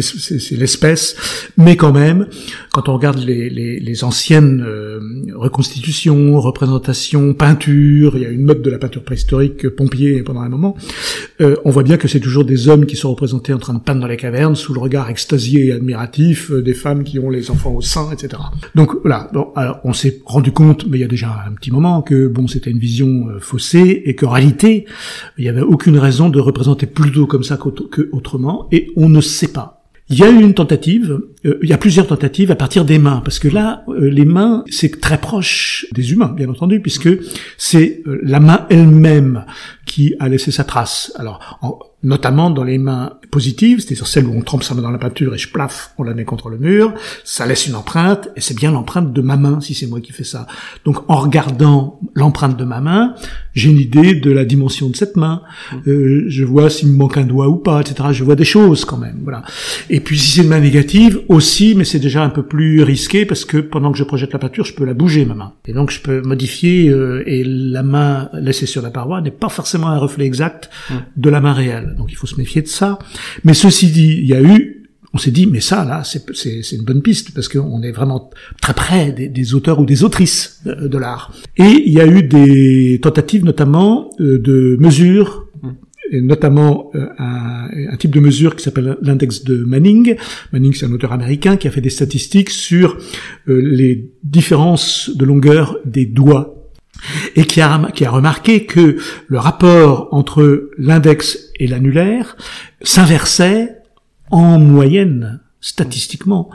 [0.00, 1.16] c'est l'espèce,
[1.56, 2.26] mais quand même
[2.70, 5.00] quand on regarde les, les, les anciens euh,
[5.34, 10.48] reconstitution, représentation, peinture, il y a une mode de la peinture préhistorique pompier pendant un
[10.48, 10.76] moment,
[11.40, 13.78] euh, on voit bien que c'est toujours des hommes qui sont représentés en train de
[13.78, 17.30] peindre dans les cavernes sous le regard extasié et admiratif euh, des femmes qui ont
[17.30, 18.42] les enfants au sein, etc.
[18.74, 19.30] Donc voilà,
[19.84, 22.70] on s'est rendu compte, mais il y a déjà un petit moment, que bon, c'était
[22.70, 24.86] une vision faussée et qu'en réalité,
[25.38, 29.48] il n'y avait aucune raison de représenter plutôt comme ça qu'autrement, et on ne sait
[29.48, 29.75] pas.
[30.08, 32.98] Il y a eu une tentative, euh, il y a plusieurs tentatives à partir des
[32.98, 37.08] mains, parce que là, euh, les mains, c'est très proche des humains, bien entendu, puisque
[37.58, 39.44] c'est euh, la main elle-même
[39.84, 41.12] qui a laissé sa trace.
[41.16, 44.92] Alors, en, notamment dans les mains positives, c'est-à-dire celles où on trempe sa main dans
[44.92, 48.28] la peinture et je plaf, on la met contre le mur, ça laisse une empreinte,
[48.36, 50.46] et c'est bien l'empreinte de ma main si c'est moi qui fais ça.
[50.84, 53.16] Donc en regardant l'empreinte de ma main,
[53.56, 55.42] j'ai une idée de la dimension de cette main,
[55.86, 58.10] euh, je vois s'il me manque un doigt ou pas, etc.
[58.12, 59.42] Je vois des choses quand même, voilà.
[59.90, 63.24] Et puis si c'est une main négative, aussi, mais c'est déjà un peu plus risqué
[63.24, 65.52] parce que pendant que je projette la peinture, je peux la bouger ma main.
[65.66, 69.48] Et donc je peux modifier, euh, et la main laissée sur la paroi n'est pas
[69.48, 70.68] forcément un reflet exact
[71.16, 71.94] de la main réelle.
[71.96, 72.98] Donc il faut se méfier de ça.
[73.44, 74.75] Mais ceci dit, il y a eu
[75.12, 78.74] on s'est dit, mais ça, là, c'est une bonne piste, parce qu'on est vraiment très
[78.74, 81.32] près des, auteurs ou des autrices de, l'art.
[81.56, 85.46] Et il y a eu des tentatives, notamment, euh, de mesures,
[86.12, 90.16] et notamment euh, un, type de mesure qui s'appelle l'index de Manning.
[90.52, 92.96] Manning, c'est un auteur américain qui a fait des statistiques sur
[93.48, 96.52] euh, les différences de longueur des doigts
[97.34, 102.36] et qui a, qui a remarqué que le rapport entre l'index et l'annulaire
[102.82, 103.75] s'inversait
[104.30, 106.50] en moyenne, statistiquement,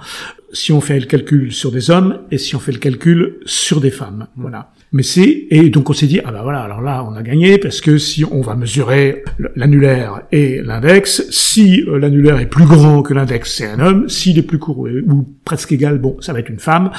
[0.53, 3.81] si on fait le calcul sur des hommes et si on fait le calcul sur
[3.81, 4.27] des femmes.
[4.35, 4.71] Voilà.
[4.91, 7.57] Mais c'est et donc on s'est dit ah ben voilà alors là on a gagné
[7.57, 9.23] parce que si on va mesurer
[9.55, 14.37] l'annulaire et l'index, si euh, l'annulaire est plus grand que l'index c'est un homme, s'il
[14.37, 16.91] est plus court ou presque égal bon ça va être une femme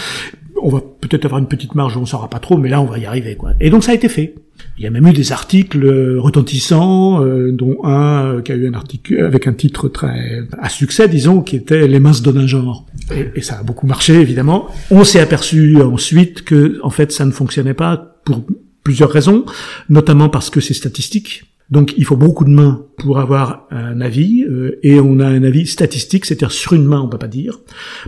[0.62, 2.98] on va peut-être avoir une petite marge, on saura pas trop, mais là on va
[2.98, 3.52] y arriver quoi.
[3.60, 4.34] Et donc ça a été fait.
[4.78, 8.54] Il y a même eu des articles euh, retentissants, euh, dont un euh, qui a
[8.54, 12.22] eu un article avec un titre très à succès, disons, qui était Les mains se
[12.22, 12.86] donnent un genre.
[13.14, 14.68] Et, et ça a beaucoup marché évidemment.
[14.90, 18.42] On s'est aperçu ensuite que en fait ça ne fonctionnait pas pour
[18.84, 19.44] plusieurs raisons,
[19.88, 21.44] notamment parce que c'est statistique.
[21.72, 25.42] Donc il faut beaucoup de mains pour avoir un avis, euh, et on a un
[25.42, 27.60] avis statistique, c'est-à-dire sur une main on peut pas dire,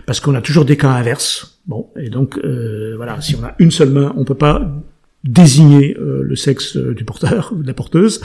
[0.05, 1.59] parce qu'on a toujours des cas inverses.
[1.65, 4.71] Bon, et donc euh, voilà, si on a une seule main, on peut pas
[5.23, 8.21] désigner euh, le sexe du porteur ou de la porteuse.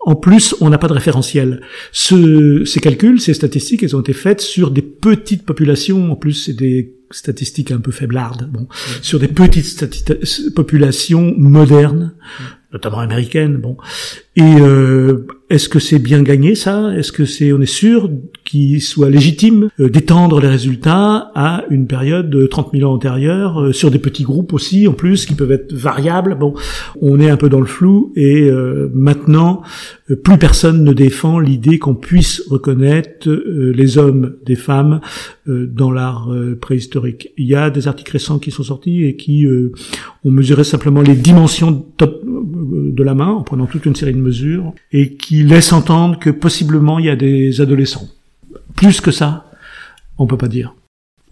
[0.00, 1.62] En plus, on n'a pas de référentiel.
[1.90, 6.12] Ce, ces calculs, ces statistiques, elles ont été faites sur des petites populations.
[6.12, 8.50] En plus, c'est des statistiques un peu faiblardes.
[8.52, 8.68] Bon,
[9.00, 12.12] sur des petites populations modernes
[12.76, 13.56] notamment américaine.
[13.56, 13.76] Bon,
[14.36, 16.92] et euh, est-ce que c'est bien gagné ça?
[16.96, 18.10] Est-ce que c'est on est sûr
[18.46, 23.60] qui soit légitime euh, d'étendre les résultats à une période de 30 000 ans antérieure,
[23.60, 26.38] euh, sur des petits groupes aussi, en plus, qui peuvent être variables.
[26.38, 26.54] Bon,
[27.02, 29.62] on est un peu dans le flou, et euh, maintenant,
[30.22, 35.00] plus personne ne défend l'idée qu'on puisse reconnaître les hommes des femmes
[35.46, 36.30] dans l'art
[36.60, 37.32] préhistorique.
[37.36, 39.48] Il y a des articles récents qui sont sortis et qui
[40.24, 44.72] ont mesuré simplement les dimensions de la main, en prenant toute une série de mesures,
[44.92, 48.06] et qui laissent entendre que possiblement il y a des adolescents.
[48.76, 49.46] Plus que ça,
[50.18, 50.74] on peut pas dire.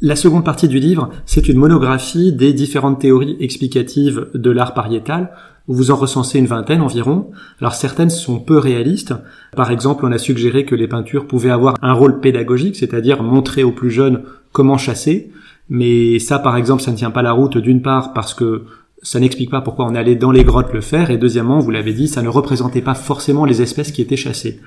[0.01, 5.31] La seconde partie du livre, c'est une monographie des différentes théories explicatives de l'art pariétal.
[5.69, 7.31] Vous en recensez une vingtaine environ.
[7.61, 9.15] Alors certaines sont peu réalistes.
[9.57, 13.63] Par exemple, on a suggéré que les peintures pouvaient avoir un rôle pédagogique, c'est-à-dire montrer
[13.63, 15.31] aux plus jeunes comment chasser.
[15.69, 18.65] Mais ça, par exemple, ça ne tient pas la route d'une part parce que
[19.03, 21.93] ça n'explique pas pourquoi on allait dans les grottes le faire, et deuxièmement, vous l'avez
[21.93, 24.61] dit, ça ne représentait pas forcément les espèces qui étaient chassées.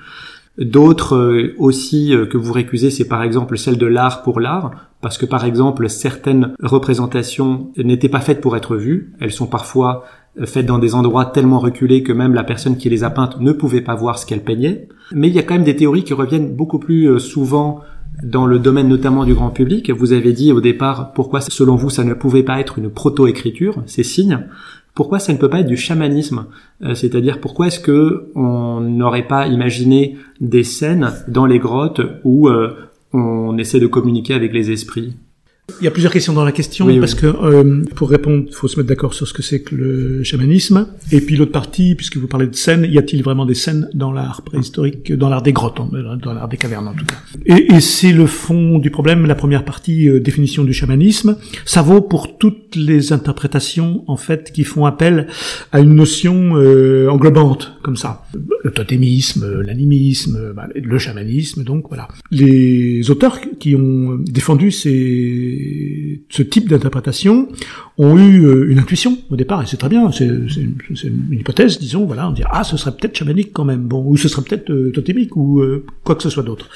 [0.58, 4.72] D'autres euh, aussi euh, que vous récusez, c'est par exemple celle de l'art pour l'art,
[5.00, 10.04] parce que par exemple certaines représentations n'étaient pas faites pour être vues, elles sont parfois
[10.40, 13.38] euh, faites dans des endroits tellement reculés que même la personne qui les a peintes
[13.38, 14.88] ne pouvait pas voir ce qu'elle peignait.
[15.12, 17.80] Mais il y a quand même des théories qui reviennent beaucoup plus souvent
[18.24, 19.90] dans le domaine notamment du grand public.
[19.90, 23.80] Vous avez dit au départ pourquoi selon vous ça ne pouvait pas être une proto-écriture,
[23.86, 24.44] ces signes
[24.98, 26.46] pourquoi ça ne peut pas être du chamanisme
[26.82, 32.48] euh, C'est-à-dire pourquoi est-ce que on n'aurait pas imaginé des scènes dans les grottes où
[32.48, 32.74] euh,
[33.12, 35.14] on essaie de communiquer avec les esprits?
[35.80, 38.68] Il y a plusieurs questions dans la question parce que euh, pour répondre, il faut
[38.68, 40.88] se mettre d'accord sur ce que c'est que le chamanisme.
[41.12, 44.12] Et puis l'autre partie, puisque vous parlez de scènes, y a-t-il vraiment des scènes dans
[44.12, 45.80] l'art préhistorique, dans l'art des grottes,
[46.22, 47.16] dans l'art des cavernes en tout cas?
[47.46, 49.26] Et, et c'est le fond du problème.
[49.26, 54.50] La première partie, euh, définition du chamanisme, ça vaut pour toutes les interprétations en fait
[54.52, 55.28] qui font appel
[55.72, 58.24] à une notion euh, englobante comme ça.
[58.64, 62.08] Le totémisme, l'animisme, bah, le chamanisme, donc voilà.
[62.30, 65.57] Les auteurs qui ont défendu ces
[66.30, 67.48] ce type d'interprétation
[67.96, 70.76] ont eu euh, une intuition au départ, et c'est très bien, c'est une,
[71.32, 74.28] hypothèse, disons, voilà, on dit ah ce serait peut-être chamanique quand même, bon, ou ce
[74.28, 76.68] serait peut-être euh, totémique ou euh, quoi que ce soit d'autre.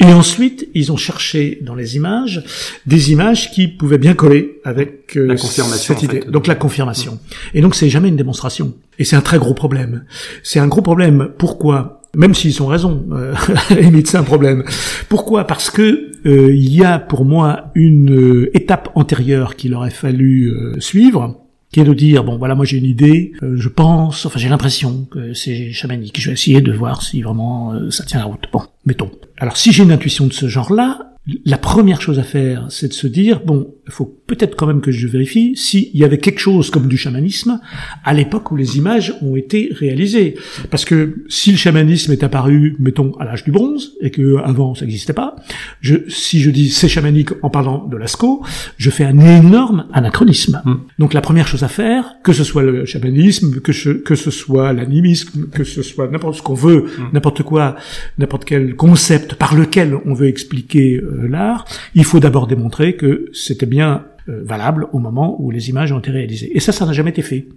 [0.00, 2.44] Et ensuite, ils ont cherché dans les images
[2.86, 6.20] des images qui pouvaient bien coller avec la confirmation, cette idée.
[6.28, 7.18] Donc la confirmation.
[7.54, 8.74] Et donc c'est jamais une démonstration.
[8.98, 10.04] Et c'est un très gros problème.
[10.42, 11.30] C'est un gros problème.
[11.38, 12.01] Pourquoi?
[12.16, 13.34] Même s'ils ont raison, euh,
[14.04, 14.64] c'est un problème.
[15.08, 15.46] Pourquoi?
[15.46, 20.48] Parce que euh, il y a pour moi une euh, étape antérieure qu'il aurait fallu
[20.48, 21.40] euh, suivre,
[21.72, 25.06] qui est de dire bon voilà moi j'ai une idée, je pense, enfin j'ai l'impression
[25.10, 28.44] que c'est chamanique, je vais essayer de voir si vraiment ça tient la route.
[28.52, 29.10] Bon, mettons.
[29.38, 31.12] Alors si j'ai une intuition de ce genre-là,
[31.44, 34.80] la première chose à faire, c'est de se dire, bon, il faut peut-être quand même
[34.80, 37.60] que je vérifie s'il y avait quelque chose comme du chamanisme
[38.04, 40.36] à l'époque où les images ont été réalisées.
[40.70, 44.74] Parce que si le chamanisme est apparu, mettons, à l'âge du bronze, et que avant
[44.74, 45.36] ça n'existait pas,
[45.82, 48.42] je, si je dis c'est chamanique en parlant de Lascaux,
[48.78, 50.62] je fais un énorme anachronisme.
[50.64, 50.76] Hmm.
[50.98, 54.30] Donc la première chose à faire, que ce soit le chamanisme, que, je, que ce
[54.30, 57.12] soit l'animisme, que ce soit n'importe ce qu'on veut, hmm.
[57.12, 57.76] n'importe quoi,
[58.16, 63.26] n'importe quel concept par lequel on veut expliquer euh, l'art, il faut d'abord démontrer que
[63.34, 66.50] c'était bien euh, valable au moment où les images ont été réalisées.
[66.56, 67.48] Et ça, ça n'a jamais été fait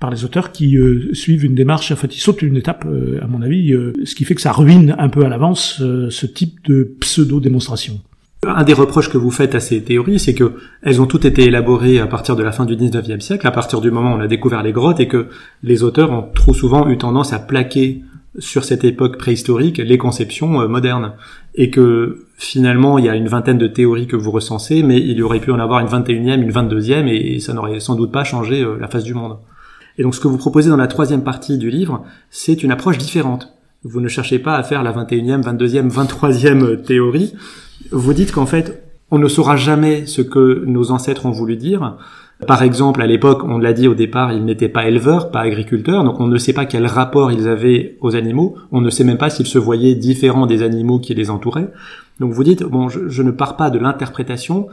[0.00, 2.86] par les auteurs qui euh, suivent une démarche, en fait, ils sautent une étape,
[3.22, 6.64] à mon avis, ce qui fait que ça ruine un peu à l'avance ce type
[6.66, 8.00] de pseudo-démonstration.
[8.46, 11.44] Un des reproches que vous faites à ces théories, c'est que elles ont toutes été
[11.44, 14.20] élaborées à partir de la fin du 19e siècle, à partir du moment où on
[14.20, 15.26] a découvert les grottes, et que
[15.64, 18.02] les auteurs ont trop souvent eu tendance à plaquer
[18.38, 21.14] sur cette époque préhistorique les conceptions euh, modernes
[21.58, 25.18] et que finalement il y a une vingtaine de théories que vous recensez mais il
[25.18, 28.24] y aurait pu en avoir une 21e, une 22e et ça n'aurait sans doute pas
[28.24, 29.38] changé euh, la face du monde.
[29.98, 32.96] Et donc ce que vous proposez dans la troisième partie du livre, c'est une approche
[32.96, 33.52] différente.
[33.82, 37.34] Vous ne cherchez pas à faire la 21e, 22e, 23e théorie.
[37.90, 41.96] Vous dites qu'en fait, on ne saura jamais ce que nos ancêtres ont voulu dire,
[42.46, 46.04] par exemple, à l'époque, on l'a dit au départ, ils n'étaient pas éleveurs, pas agriculteurs,
[46.04, 49.18] donc on ne sait pas quel rapport ils avaient aux animaux, on ne sait même
[49.18, 51.68] pas s'ils se voyaient différents des animaux qui les entouraient.
[52.20, 54.68] Donc vous dites, bon, je, ne pars pas de l'interprétation,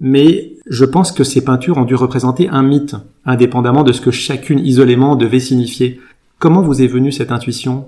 [0.00, 4.10] mais je pense que ces peintures ont dû représenter un mythe, indépendamment de ce que
[4.10, 6.00] chacune isolément devait signifier.
[6.40, 7.86] Comment vous est venue cette intuition?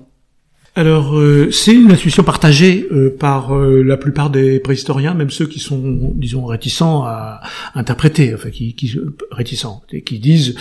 [0.77, 5.47] Alors, euh, c'est une intuition partagée euh, par euh, la plupart des préhistoriens, même ceux
[5.47, 7.41] qui sont, disons, réticents à
[7.73, 8.95] interpréter, enfin, qui, qui
[9.31, 10.53] réticents, et qui disent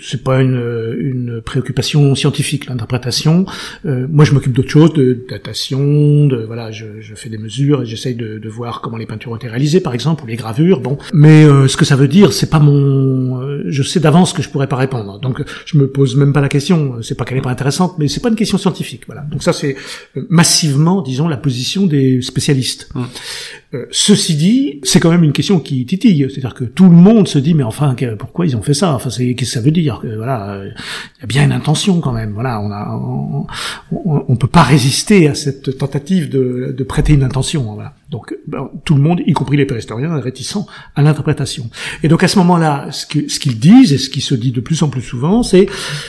[0.00, 3.44] c'est pas une, une préoccupation scientifique l'interprétation.
[3.84, 7.82] Euh, moi, je m'occupe d'autre chose, de datation, de voilà, je, je fais des mesures
[7.82, 10.36] et j'essaye de, de, voir comment les peintures ont été réalisées, par exemple, ou les
[10.36, 10.80] gravures.
[10.80, 13.42] Bon, mais euh, ce que ça veut dire, c'est pas mon.
[13.42, 16.40] Euh, je sais d'avance que je pourrais pas répondre, donc je me pose même pas
[16.40, 17.02] la question.
[17.02, 19.02] C'est pas qu'elle est pas intéressante, mais c'est pas une question scientifique.
[19.06, 19.22] Voilà.
[19.30, 19.76] Donc ça, c'est
[20.30, 22.88] massivement, disons, la position des spécialistes.
[23.72, 23.86] Hum.
[23.90, 27.38] ceci dit, c'est quand même une question qui titille, c'est-à-dire que tout le monde se
[27.38, 28.94] dit, mais enfin, pourquoi ils ont fait ça?
[28.94, 29.98] Enfin, qu'est-ce que ça veut dire?
[30.00, 32.32] Que voilà, il y a bien une intention quand même.
[32.32, 33.46] Voilà, on a,
[34.28, 37.74] on, peut pas résister à cette tentative de, de prêter une intention.
[37.74, 37.94] Voilà.
[38.10, 41.68] Donc ben, tout le monde, y compris les préhistoriens, est réticent à l'interprétation.
[42.02, 44.52] Et donc à ce moment-là, ce qu'ils ce qu'ils disent et ce qui se dit
[44.52, 45.66] de plus en plus souvent, c'est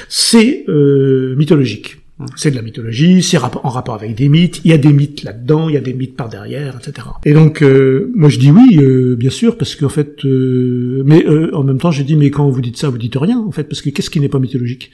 [0.09, 1.97] c'est euh, mythologique.
[2.35, 5.21] C'est de la mythologie, c'est en rapport avec des mythes, il y a des mythes
[5.21, 7.07] là-dedans, il y a des mythes par derrière, etc.
[7.25, 11.23] Et donc, euh, moi je dis oui, euh, bien sûr, parce qu'en fait, euh, mais
[11.53, 13.65] en même temps, je dis mais quand vous dites ça, vous dites rien, en fait,
[13.65, 14.91] parce que qu'est-ce qui n'est pas mythologique?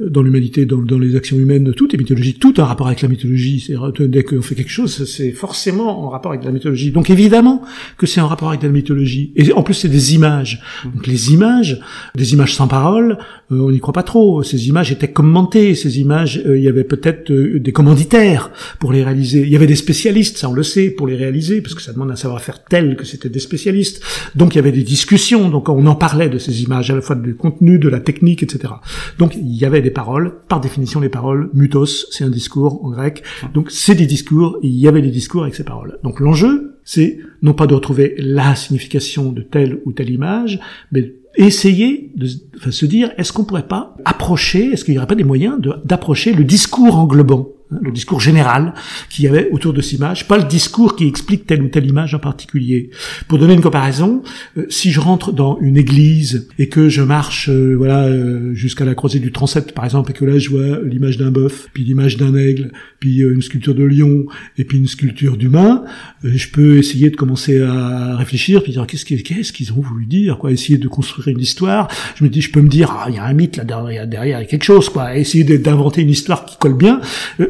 [0.00, 3.02] Dans l'humanité, dans, dans, les actions humaines, tout est mythologique, tout a un rapport avec
[3.02, 3.60] la mythologie.
[3.60, 6.92] C'est dès qu'on fait quelque chose, c'est forcément en rapport avec la mythologie.
[6.92, 7.62] Donc évidemment
[7.96, 9.32] que c'est en rapport avec la mythologie.
[9.36, 10.62] Et en plus, c'est des images.
[10.84, 11.80] Donc les images,
[12.14, 13.18] des images sans parole,
[13.50, 14.42] euh, on n'y croit pas trop.
[14.42, 15.74] Ces images étaient commentées.
[15.74, 19.42] Ces images, euh, il y avait peut-être euh, des commanditaires pour les réaliser.
[19.42, 21.92] Il y avait des spécialistes, ça on le sait, pour les réaliser, parce que ça
[21.92, 24.02] demande un savoir-faire tel que c'était des spécialistes.
[24.34, 25.48] Donc il y avait des discussions.
[25.48, 28.42] Donc on en parlait de ces images, à la fois du contenu, de la technique,
[28.42, 28.74] etc.
[29.18, 33.22] Donc il y avait des Par définition, les paroles, mutos, c'est un discours en grec.
[33.54, 34.58] Donc c'est des discours.
[34.62, 35.98] Il y avait des discours avec ces paroles.
[36.02, 40.60] Donc l'enjeu, c'est non pas de retrouver la signification de telle ou telle image,
[40.92, 42.26] mais essayer de
[42.70, 46.32] se dire est-ce qu'on pourrait pas approcher, est-ce qu'il n'y aurait pas des moyens d'approcher
[46.32, 47.48] le discours englobant?
[47.70, 48.72] Le discours général
[49.10, 51.86] qu'il y avait autour de cette image, pas le discours qui explique telle ou telle
[51.86, 52.90] image en particulier.
[53.28, 54.22] Pour donner une comparaison,
[54.56, 58.84] euh, si je rentre dans une église et que je marche euh, voilà euh, jusqu'à
[58.84, 61.84] la croisée du transept par exemple et que là je vois l'image d'un bœuf, puis
[61.84, 64.26] l'image d'un aigle, puis une sculpture de lion
[64.56, 65.84] et puis une sculpture d'humain,
[66.24, 70.50] je peux essayer de commencer à réfléchir puis dire qu'est-ce qu'ils ont voulu dire quoi,
[70.50, 71.88] essayer de construire une histoire.
[72.16, 74.06] Je me dis je peux me dire ah il y a un mythe là derrière,
[74.06, 77.00] derrière il y a quelque chose quoi, essayer d'inventer une histoire qui colle bien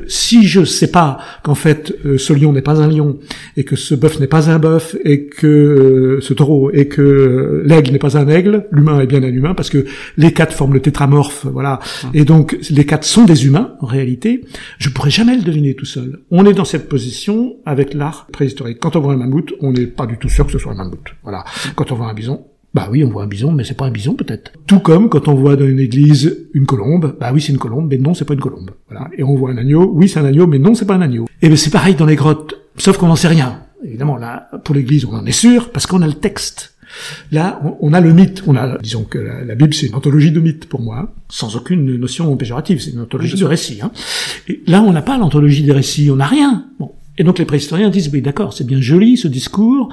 [0.08, 3.18] si je sais pas qu'en fait euh, ce lion n'est pas un lion
[3.56, 7.62] et que ce bœuf n'est pas un bœuf et que euh, ce taureau et que
[7.64, 9.84] l'aigle n'est pas un aigle, l'humain est bien un humain parce que
[10.16, 11.78] les quatre forment le tétramorphe, voilà.
[12.14, 14.44] Et donc les quatre sont des humains en réalité.
[14.78, 16.20] Je pourrais jamais le deviner tout seul.
[16.30, 18.78] On est dans cette position avec l'art préhistorique.
[18.80, 20.76] Quand on voit un mammouth, on n'est pas du tout sûr que ce soit un
[20.76, 21.14] mammouth.
[21.22, 21.44] Voilà.
[21.76, 23.90] Quand on voit un bison, bah oui, on voit un bison, mais c'est pas un
[23.90, 24.52] bison peut-être.
[24.66, 27.88] Tout comme quand on voit dans une église une colombe, bah oui c'est une colombe,
[27.90, 28.70] mais non c'est pas une colombe.
[28.90, 29.08] Voilà.
[29.16, 31.26] Et on voit un agneau, oui c'est un agneau, mais non c'est pas un agneau.
[31.40, 33.62] Et ben c'est pareil dans les grottes, sauf qu'on n'en sait rien.
[33.84, 36.74] Évidemment là, pour l'église on en est sûr parce qu'on a le texte.
[37.32, 38.42] Là, on a le mythe.
[38.46, 41.96] On a, disons que la, Bible, c'est une anthologie de mythes pour moi, sans aucune
[41.96, 42.80] notion péjorative.
[42.80, 43.80] C'est une anthologie de récits.
[43.82, 43.90] Hein.
[44.48, 46.10] Et là, on n'a pas l'anthologie des récits.
[46.10, 46.66] On n'a rien.
[46.78, 49.92] Bon, et donc les préhistoriens disent, oui d'accord, c'est bien joli ce discours,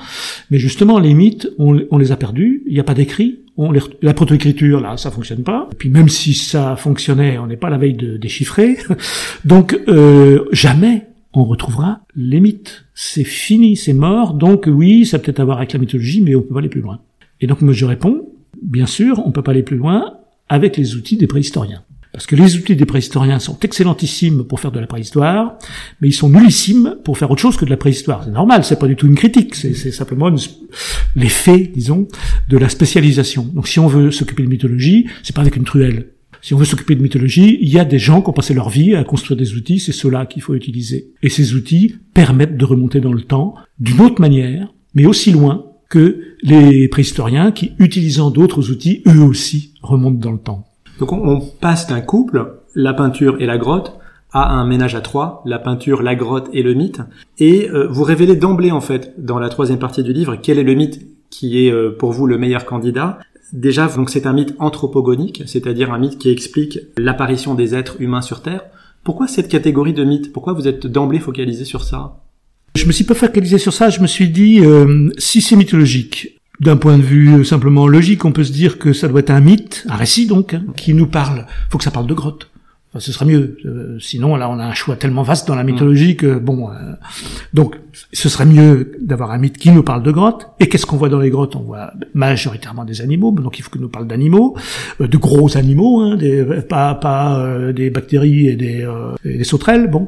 [0.51, 3.39] mais justement les mythes, on, les a perdus, il n'y a pas d'écrit,
[4.01, 5.67] la protoécriture, là, ça fonctionne pas.
[5.71, 8.77] Et puis même si ça fonctionnait, on n'est pas la veille de déchiffrer.
[9.45, 12.85] donc euh, jamais on retrouvera les mythes.
[12.93, 14.33] C'est fini, c'est mort.
[14.33, 16.69] Donc oui, ça peut être à voir avec la mythologie, mais on peut pas aller
[16.69, 16.99] plus loin.
[17.41, 18.29] Et donc moi je réponds,
[18.61, 20.13] bien sûr, on peut pas aller plus loin
[20.47, 21.83] avec les outils des préhistoriens.
[22.15, 25.59] Parce que les outils des préhistoriens sont excellentissimes pour faire de la préhistoire,
[25.99, 28.23] mais ils sont nullissimes pour faire autre chose que de la préhistoire.
[28.23, 30.33] C'est normal, c'est pas du tout une critique, c'est simplement
[31.17, 32.07] l'effet, disons,
[32.47, 33.43] de la spécialisation.
[33.53, 36.13] Donc si on veut s'occuper de mythologie, c'est pas avec une truelle.
[36.41, 38.69] Si on veut s'occuper de mythologie, il y a des gens qui ont passé leur
[38.69, 41.11] vie à construire des outils, c'est ceux-là qu'il faut utiliser.
[41.21, 45.65] Et ces outils permettent de remonter dans le temps d'une autre manière, mais aussi loin
[45.89, 50.65] que les préhistoriens qui, utilisant d'autres outils, eux aussi remontent dans le temps.
[50.99, 53.97] Donc on, passe d'un couple, la peinture et la grotte,
[54.31, 57.01] à un ménage à trois, la peinture, la grotte et le mythe.
[57.37, 60.63] Et euh, vous révélez d'emblée, en fait, dans la troisième partie du livre, quel est
[60.63, 63.19] le mythe qui est euh, pour vous le meilleur candidat.
[63.53, 68.21] Déjà, donc c'est un mythe anthropogonique, c'est-à-dire un mythe qui explique l'apparition des êtres humains
[68.21, 68.61] sur Terre.
[69.03, 72.23] Pourquoi cette catégorie de mythe Pourquoi vous êtes d'emblée focalisé sur ça?
[72.75, 73.89] Je me suis pas focalisé sur ça.
[73.89, 78.25] Je me suis dit, euh, si c'est mythologique, d'un point de vue euh, simplement logique,
[78.25, 80.93] on peut se dire que ça doit être un mythe, un récit donc, hein, qui
[80.93, 81.45] nous parle.
[81.69, 82.49] Faut que ça parle de grotte.
[82.91, 83.57] Enfin, ce sera mieux.
[83.65, 86.69] Euh, sinon, là, on a un choix tellement vaste dans la mythologie que bon.
[86.69, 86.93] Euh,
[87.53, 87.75] donc,
[88.13, 90.47] ce serait mieux d'avoir un mythe qui nous parle de grottes.
[90.59, 91.55] Et qu'est-ce qu'on voit dans les grottes?
[91.55, 94.55] On voit majoritairement des animaux, donc il faut que nous parle d'animaux,
[95.01, 98.87] euh, de gros animaux, hein, des, pas, pas euh, des bactéries et des,
[99.23, 100.07] et des sauterelles, bon,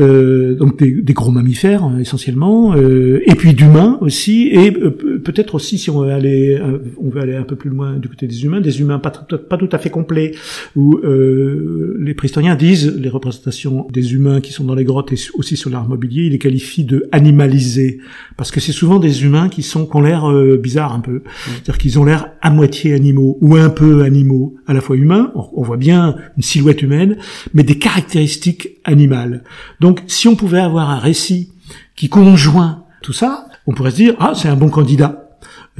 [0.00, 5.54] euh, donc des, gros mammifères hein, essentiellement, euh, et puis d'humains aussi, et euh, peut-être
[5.54, 8.26] aussi si on veut aller, euh, on veut aller un peu plus loin du côté
[8.26, 10.32] des humains, des humains pas, pas tout à fait complets,
[10.74, 15.56] où les préhistoriens disent les représentations des humains qui sont dans les grottes et aussi
[15.56, 17.98] sur l'art mobilier, ils les qualifient de animalisés,
[18.36, 21.78] parce que c'est souvent des humains qui sont qui ont l'air bizarres un peu, c'est-à-dire
[21.78, 25.48] qu'ils ont l'air à moitié animaux ou un peu animaux, à la fois humains, on,
[25.54, 27.16] on voit bien une silhouette humaine,
[27.54, 29.42] mais des caractéristiques animales.
[29.80, 31.50] Donc, si on pouvait avoir un récit
[31.96, 35.24] qui conjoint tout ça, on pourrait se dire ah c'est un bon candidat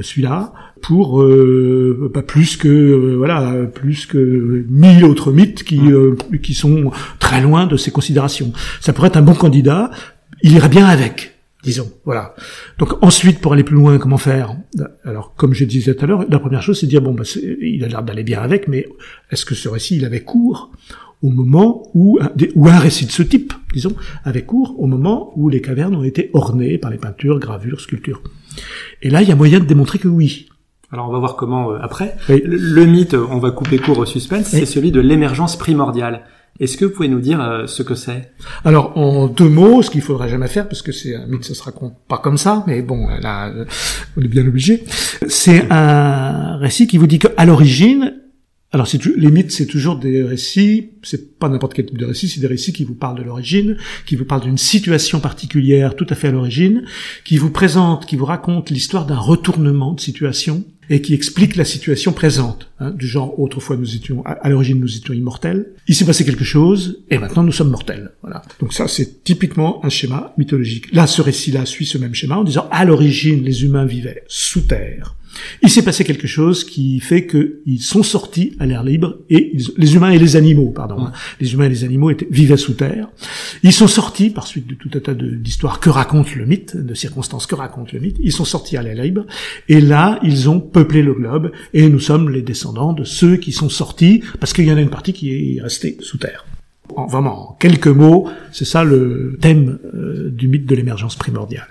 [0.03, 6.15] celui-là pour euh, pas plus que euh, voilà plus que mille autres mythes qui euh,
[6.43, 8.51] qui sont très loin de ces considérations.
[8.81, 9.91] Ça pourrait être un bon candidat.
[10.41, 11.34] Il irait bien avec
[11.65, 11.91] disons.
[12.05, 12.35] Voilà.
[12.77, 14.55] Donc ensuite, pour aller plus loin, comment faire?
[15.03, 17.23] Alors, comme je disais tout à l'heure, la première chose, c'est de dire bon, bah,
[17.61, 18.87] il a l'air d'aller bien avec, mais
[19.31, 20.71] est-ce que ce récit, il avait cours
[21.21, 22.19] au moment où,
[22.55, 26.03] ou un récit de ce type, disons, avait cours au moment où les cavernes ont
[26.03, 28.21] été ornées par les peintures, gravures, sculptures?
[29.01, 30.47] Et là, il y a moyen de démontrer que oui.
[30.91, 32.15] Alors on va voir comment euh, après.
[32.29, 36.21] Le, mythe, on va couper court au suspense, c'est celui de l'émergence primordiale.
[36.59, 38.31] Est-ce que vous pouvez nous dire euh, ce que c'est?
[38.63, 41.53] Alors en deux mots, ce qu'il faudrait jamais faire, parce que c'est un mythe, ça
[41.53, 43.51] se raconte pas comme ça, mais bon, là,
[44.15, 44.85] on est bien obligé.
[45.27, 48.13] C'est un récit qui vous dit qu'à l'origine,
[48.75, 52.41] alors, les mythes, c'est toujours des récits, c'est pas n'importe quel type de récit, c'est
[52.41, 56.15] des récits qui vous parlent de l'origine, qui vous parlent d'une situation particulière tout à
[56.15, 56.83] fait à l'origine,
[57.23, 61.63] qui vous présentent, qui vous racontent l'histoire d'un retournement de situation et qui explique la
[61.63, 66.03] situation présente, hein, du genre autrefois nous étions à, l'origine nous étions immortels, il s'est
[66.03, 68.11] passé quelque chose et maintenant nous sommes mortels.
[68.23, 68.41] Voilà.
[68.59, 70.91] Donc ça c'est typiquement un schéma mythologique.
[70.91, 74.61] Là, ce récit-là suit ce même schéma en disant à l'origine les humains vivaient sous
[74.61, 75.15] terre
[75.61, 79.95] il s'est passé quelque chose qui fait qu'ils sont sortis à l'air libre et les
[79.95, 81.11] humains et les animaux, pardon, hein.
[81.39, 83.09] les humains et les animaux étaient, vivaient sous terre.
[83.63, 86.93] Ils sont sortis par suite de tout un tas d'histoires que raconte le mythe, de
[86.93, 88.17] circonstances que raconte le mythe.
[88.19, 89.25] Ils sont sortis à l'air libre
[89.67, 93.51] et là ils ont peuplé le globe et nous sommes les descendants de ceux qui
[93.51, 96.45] sont sortis parce qu'il y en a une partie qui est restée sous terre.
[96.95, 101.67] En, vraiment, en quelques mots, c'est ça le thème euh, du mythe de l'émergence primordiale.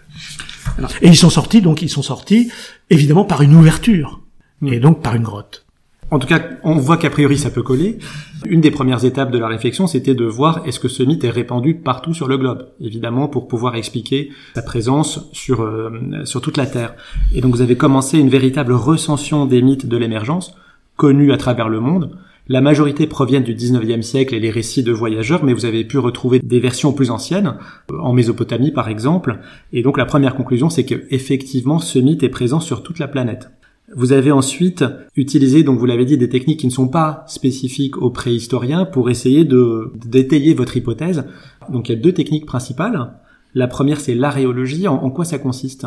[1.02, 2.50] Et ils sont sortis, donc ils sont sortis
[2.90, 4.20] évidemment par une ouverture,
[4.62, 5.64] et donc par une grotte.
[6.10, 7.98] En tout cas, on voit qu'a priori ça peut coller.
[8.46, 11.30] Une des premières étapes de la réflexion, c'était de voir est-ce que ce mythe est
[11.30, 15.90] répandu partout sur le globe, évidemment pour pouvoir expliquer sa présence sur euh,
[16.24, 16.94] sur toute la Terre.
[17.34, 20.54] Et donc vous avez commencé une véritable recension des mythes de l'émergence
[20.96, 22.16] connus à travers le monde
[22.46, 25.98] la majorité proviennent du 19e siècle et les récits de voyageurs, mais vous avez pu
[25.98, 27.56] retrouver des versions plus anciennes,
[27.90, 29.38] euh, en Mésopotamie par exemple.
[29.72, 33.08] Et donc la première conclusion, c'est que effectivement ce mythe est présent sur toute la
[33.08, 33.50] planète.
[33.96, 34.84] Vous avez ensuite
[35.14, 39.08] utilisé, donc vous l'avez dit, des techniques qui ne sont pas spécifiques aux préhistoriens pour
[39.10, 41.24] essayer de d'étayer votre hypothèse.
[41.70, 43.12] Donc il y a deux techniques principales.
[43.56, 44.88] La première, c'est l'aréologie.
[44.88, 45.86] En, quoi ça consiste?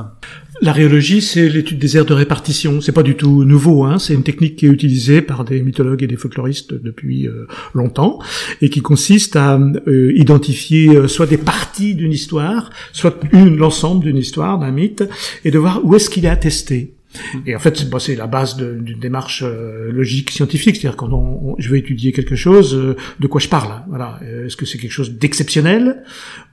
[0.61, 2.79] L'aréologie, c'est l'étude des aires de répartition.
[2.79, 3.83] C'est pas du tout nouveau.
[3.83, 3.99] Hein.
[3.99, 8.19] C'est une technique qui est utilisée par des mythologues et des folkloristes depuis euh, longtemps
[8.61, 14.05] et qui consiste à euh, identifier euh, soit des parties d'une histoire, soit une l'ensemble
[14.05, 15.03] d'une histoire, d'un mythe,
[15.43, 16.96] et de voir où est-ce qu'il est attesté.
[17.45, 21.69] Et en fait, c'est la base d'une démarche euh, logique scientifique, c'est-à-dire quand on, je
[21.69, 23.81] veux étudier quelque chose, euh, de quoi je parle.
[23.87, 26.03] Voilà, euh, est-ce que c'est quelque chose d'exceptionnel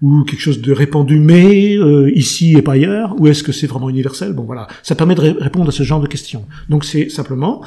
[0.00, 1.76] ou quelque chose de répandu, mais
[2.14, 4.32] ici et pas ailleurs, ou est-ce que c'est vraiment universel?
[4.32, 6.46] Bon, voilà, ça permet de répondre à ce genre de questions.
[6.68, 7.62] Donc, c'est simplement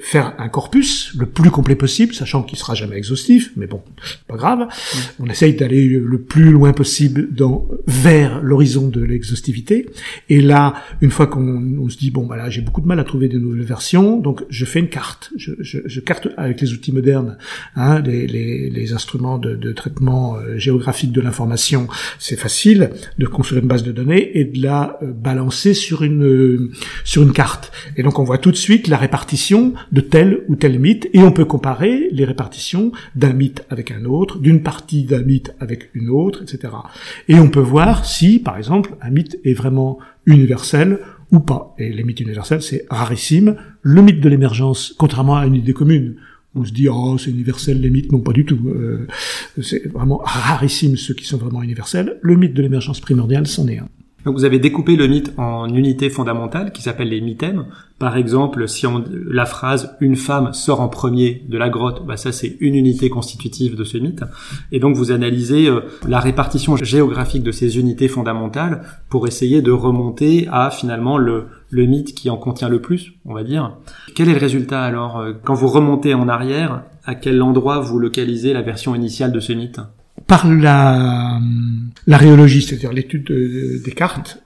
[0.00, 3.82] faire un corpus le plus complet possible, sachant qu'il sera jamais exhaustif, mais bon,
[4.26, 4.60] pas grave.
[4.60, 4.98] Mm.
[5.20, 9.88] On essaye d'aller le plus loin possible dans vers l'horizon de l'exhaustivité.
[10.28, 13.28] Et là, une fois qu'on se dit bon, voilà, j'ai beaucoup de mal à trouver
[13.28, 15.32] de nouvelles versions, donc je fais une carte.
[15.36, 17.38] Je, je, je carte avec les outils modernes,
[17.74, 21.88] hein, les, les, les, instruments de, de traitement euh, géographique de l'information.
[22.18, 26.22] C'est facile de construire une base de données et de la euh, balancer sur une
[26.22, 26.70] euh,
[27.02, 27.72] sur une carte.
[27.96, 31.20] Et donc on voit tout de suite la répartition de tel ou tel mythe, et
[31.20, 35.88] on peut comparer les répartitions d'un mythe avec un autre, d'une partie d'un mythe avec
[35.94, 36.74] une autre, etc.
[37.28, 40.98] Et on peut voir si, par exemple, un mythe est vraiment universel
[41.32, 41.74] ou pas.
[41.78, 43.56] Et les mythes universels, c'est rarissime.
[43.82, 46.16] Le mythe de l'émergence, contrairement à une idée commune,
[46.54, 48.60] on se dit oh c'est universel les mythes, non pas du tout.
[48.66, 49.06] Euh,
[49.62, 52.18] c'est vraiment rarissime ceux qui sont vraiment universels.
[52.22, 53.88] Le mythe de l'émergence primordiale, c'en est un.
[54.24, 57.66] Donc vous avez découpé le mythe en unités fondamentales qui s'appellent les mythèmes.
[57.98, 62.16] Par exemple, si on, la phrase une femme sort en premier de la grotte, bah
[62.16, 64.24] ça c'est une unité constitutive de ce mythe.
[64.72, 69.70] Et donc vous analysez euh, la répartition géographique de ces unités fondamentales pour essayer de
[69.70, 73.76] remonter à finalement le, le mythe qui en contient le plus, on va dire.
[74.14, 77.98] Quel est le résultat alors euh, quand vous remontez en arrière À quel endroit vous
[77.98, 79.80] localisez la version initiale de ce mythe?
[80.26, 81.40] Par la,
[82.06, 83.30] la rhéologie, c'est-à-dire l'étude
[83.82, 84.42] des cartes,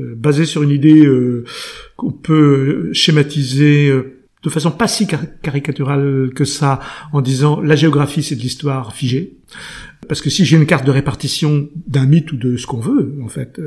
[0.00, 1.44] euh, basée sur une idée euh,
[1.96, 5.06] qu'on peut schématiser euh, de façon pas si
[5.42, 6.80] caricaturale que ça,
[7.12, 9.34] en disant la géographie c'est de l'histoire figée.
[10.08, 13.14] Parce que si j'ai une carte de répartition d'un mythe ou de ce qu'on veut,
[13.22, 13.60] en fait,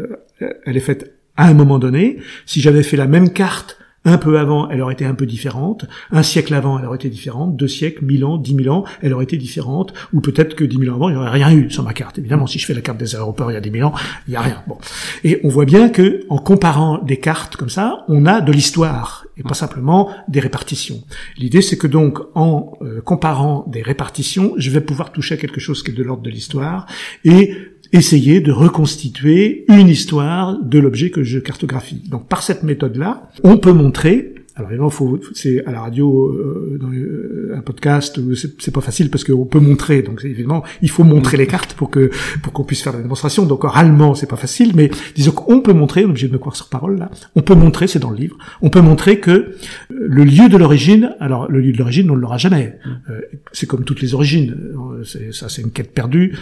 [0.66, 2.18] elle est faite à un moment donné.
[2.45, 5.86] Si j'avais fait la même carte un peu avant, elle aurait été un peu différente.
[6.12, 7.58] Un siècle avant, elle aurait été différente.
[7.58, 9.93] Deux siècles, mille ans, dix mille ans, elle aurait été différente.
[10.14, 12.18] Ou peut-être que dix mille ans avant, il n'y aurait rien eu sur ma carte.
[12.20, 13.93] Évidemment, si je fais la carte des aéroports il y a dix mille ans,
[14.28, 14.64] il n'y a rien.
[14.68, 14.78] Bon.
[15.24, 19.26] Et on voit bien que, en comparant des cartes comme ça, on a de l'histoire
[19.38, 21.03] et pas simplement des répartitions.
[21.38, 25.60] L'idée, c'est que donc, en euh, comparant des répartitions, je vais pouvoir toucher à quelque
[25.60, 26.86] chose qui est de l'ordre de l'histoire
[27.26, 27.53] et
[27.95, 32.01] essayer de reconstituer une histoire de l'objet que je cartographie.
[32.09, 34.91] Donc par cette méthode-là, on peut montrer alors évidemment,
[35.33, 39.45] c'est à la radio, euh, dans euh, un podcast, euh, c'est pas facile parce qu'on
[39.45, 40.01] peut montrer.
[40.01, 42.09] Donc évidemment, il faut montrer les cartes pour que
[42.41, 43.45] pour qu'on puisse faire la démonstration.
[43.45, 46.37] Donc oralement, c'est pas facile, mais disons qu'on peut montrer, on est obligé de me
[46.37, 47.11] croire sur parole là.
[47.35, 48.37] On peut montrer, c'est dans le livre.
[48.61, 49.55] On peut montrer que
[49.89, 52.79] le lieu de l'origine, alors le lieu de l'origine, on ne l'aura jamais.
[53.51, 54.55] c'est comme toutes les origines.
[55.33, 56.33] Ça, c'est une quête perdue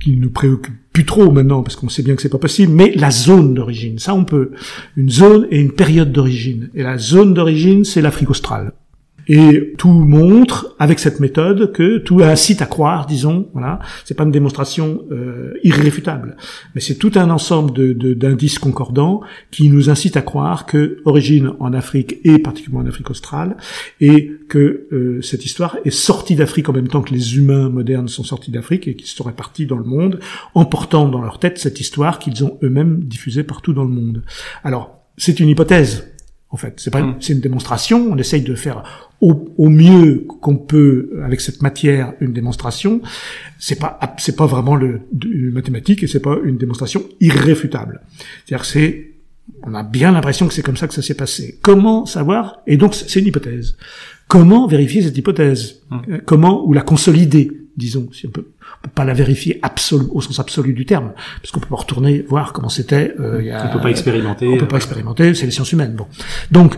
[0.00, 2.72] qui ne nous préoccupe plus trop maintenant, parce qu'on sait bien que c'est pas possible,
[2.72, 4.52] mais la zone d'origine, ça on peut.
[4.96, 6.70] Une zone et une période d'origine.
[6.74, 8.72] Et la zone d'origine, c'est l'Afrique australe.
[9.28, 14.24] Et tout montre, avec cette méthode, que tout incite à croire, disons, voilà, c'est pas
[14.24, 16.36] une démonstration euh, irréfutable,
[16.74, 17.72] mais c'est tout un ensemble
[18.16, 19.20] d'indices de, concordants
[19.50, 23.56] qui nous incite à croire que origine en Afrique et particulièrement en Afrique australe,
[24.00, 28.08] et que euh, cette histoire est sortie d'Afrique en même temps que les humains modernes
[28.08, 30.20] sont sortis d'Afrique et qu'ils sont répartis dans le monde,
[30.54, 34.22] emportant dans leur tête cette histoire qu'ils ont eux-mêmes diffusée partout dans le monde.
[34.62, 36.15] Alors, c'est une hypothèse,
[36.56, 36.74] en fait.
[36.82, 37.16] C'est pas, mmh.
[37.20, 37.96] c'est une démonstration.
[38.10, 38.78] On essaye de faire
[39.20, 40.94] au, au mieux qu'on peut
[41.28, 42.92] avec cette matière une démonstration.
[43.58, 43.92] C'est pas
[44.24, 44.90] c'est pas vraiment le,
[45.22, 48.00] le mathématique et c'est pas une démonstration irréfutable.
[48.44, 48.88] C'est-à-dire c'est
[49.68, 51.58] on a bien l'impression que c'est comme ça que ça s'est passé.
[51.68, 52.42] Comment savoir?
[52.66, 53.76] Et donc c'est une hypothèse.
[54.28, 55.82] Comment vérifier cette hypothèse?
[55.90, 56.02] Hum.
[56.08, 57.44] euh, Comment ou la consolider,
[57.76, 58.46] disons, si on peut
[58.94, 62.52] pas la vérifier absolu, au sens absolu du terme, parce qu'on peut pas retourner voir
[62.52, 63.14] comment c'était.
[63.20, 64.46] Euh, on peut pas expérimenter.
[64.48, 65.94] On peut pas expérimenter, c'est les sciences humaines.
[65.96, 66.06] Bon,
[66.50, 66.76] donc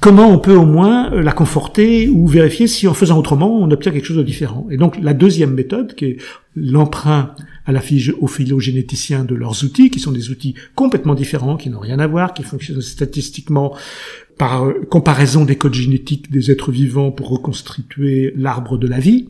[0.00, 3.70] comment on peut au moins euh, la conforter ou vérifier si en faisant autrement, on
[3.70, 4.66] obtient quelque chose de différent?
[4.70, 6.16] Et donc la deuxième méthode, qui est
[6.56, 7.34] l'emprunt
[7.66, 11.70] à la fiche aux phylogénéticiens de leurs outils, qui sont des outils complètement différents, qui
[11.70, 13.74] n'ont rien à voir, qui fonctionnent statistiquement
[14.38, 19.28] par euh, comparaison des codes génétiques des êtres vivants pour reconstituer l'arbre de la vie,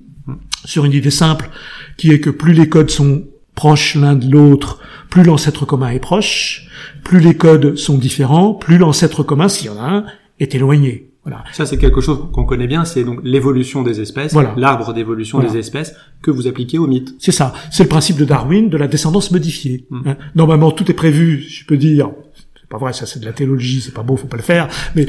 [0.64, 1.50] sur une idée simple,
[1.96, 4.80] qui est que plus les codes sont proches l'un de l'autre,
[5.10, 6.68] plus l'ancêtre commun est proche,
[7.04, 10.04] plus les codes sont différents, plus l'ancêtre commun, s'il y en a un,
[10.38, 11.10] est éloigné.
[11.24, 11.44] Voilà.
[11.52, 14.54] Ça, c'est quelque chose qu'on connaît bien, c'est donc l'évolution des espèces, voilà.
[14.56, 17.14] l'arbre d'évolution des espèces que vous appliquez au mythe.
[17.18, 17.52] C'est ça.
[17.70, 19.86] C'est le principe de Darwin de la descendance modifiée.
[19.90, 20.00] Hmm.
[20.06, 20.16] Hein.
[20.34, 22.10] Normalement, tout est prévu, je peux dire.
[22.58, 24.68] C'est pas vrai, ça c'est de la théologie, c'est pas beau, faut pas le faire.
[24.96, 25.06] Mais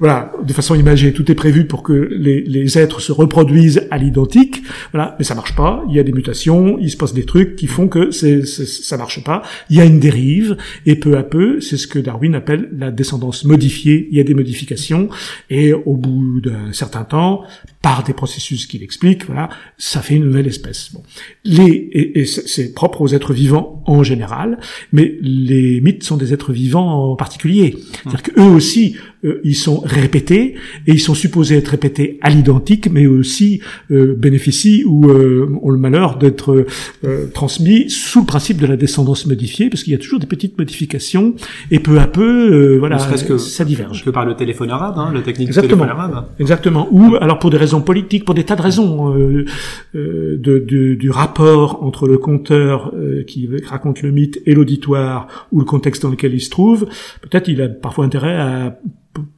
[0.00, 3.98] voilà, de façon imagée, tout est prévu pour que les, les êtres se reproduisent à
[3.98, 5.84] l'identique, voilà, mais ça marche pas.
[5.88, 8.96] Il y a des mutations, il se passe des trucs qui font que c'est, ça
[8.96, 9.42] marche pas.
[9.70, 12.90] Il y a une dérive, et peu à peu, c'est ce que Darwin appelle la
[12.90, 14.08] descendance modifiée.
[14.10, 15.08] Il y a des modifications,
[15.50, 17.42] et au bout d'un certain temps,
[17.82, 20.90] par des processus qu'il explique, voilà, ça fait une nouvelle espèce.
[20.92, 21.02] Bon.
[21.44, 24.58] Les, et, et c'est propre aux êtres vivants en général,
[24.92, 27.76] mais les mythes sont des êtres vivants en particulier.
[28.02, 30.54] C'est-à-dire qu'eux aussi, euh, ils sont répétés
[30.86, 33.60] et ils sont supposés être répétés à l'identique, mais aussi
[33.90, 36.66] euh, bénéficient ou euh, ont le malheur d'être
[37.04, 40.26] euh, transmis sous le principe de la descendance modifiée, parce qu'il y a toujours des
[40.26, 41.34] petites modifications
[41.70, 44.04] et peu à peu, voilà, que, ça diverge.
[44.04, 45.84] Que par le téléphone arabe, hein, le technique Exactement.
[45.84, 46.26] du téléphone arabe.
[46.38, 46.88] Exactement.
[46.90, 49.46] Ou alors pour des raisons politiques, pour des tas de raisons de,
[49.94, 52.92] de, du rapport entre le conteur
[53.26, 56.86] qui raconte le mythe et l'auditoire ou le contexte dans lequel il se trouve,
[57.22, 58.78] peut-être il a parfois intérêt à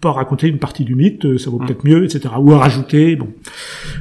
[0.01, 2.35] pas raconter une partie du mythe, euh, ça vaut peut-être mieux, etc.
[2.39, 3.29] Ou à rajouter, bon.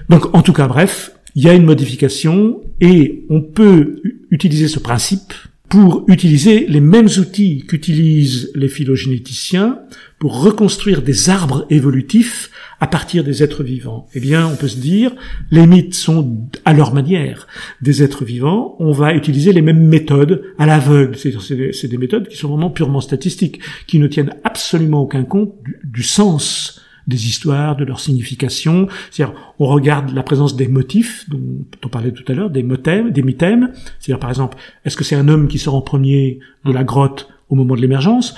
[0.10, 4.02] Donc, en tout cas, bref, il y a une modification et on peut
[4.32, 5.34] utiliser ce principe
[5.70, 9.80] pour utiliser les mêmes outils qu'utilisent les phylogénéticiens
[10.20, 12.52] pour reconstruire des arbres évolutifs
[12.82, 14.08] à partir des êtres vivants.
[14.14, 15.12] Eh bien, on peut se dire,
[15.50, 17.48] les mythes sont à leur manière
[17.82, 21.16] des êtres vivants, on va utiliser les mêmes méthodes à l'aveugle.
[21.18, 25.54] C'est des, méthodes qui sont vraiment purement statistiques, qui ne tiennent absolument aucun compte
[25.84, 28.88] du sens des histoires, de leur signification.
[29.10, 33.24] C'est-à-dire, on regarde la présence des motifs dont on parlait tout à l'heure, des des
[33.24, 33.72] mythèmes.
[34.00, 37.30] C'est-à-dire, par exemple, est-ce que c'est un homme qui sort en premier de la grotte
[37.50, 38.36] au moment de l'émergence,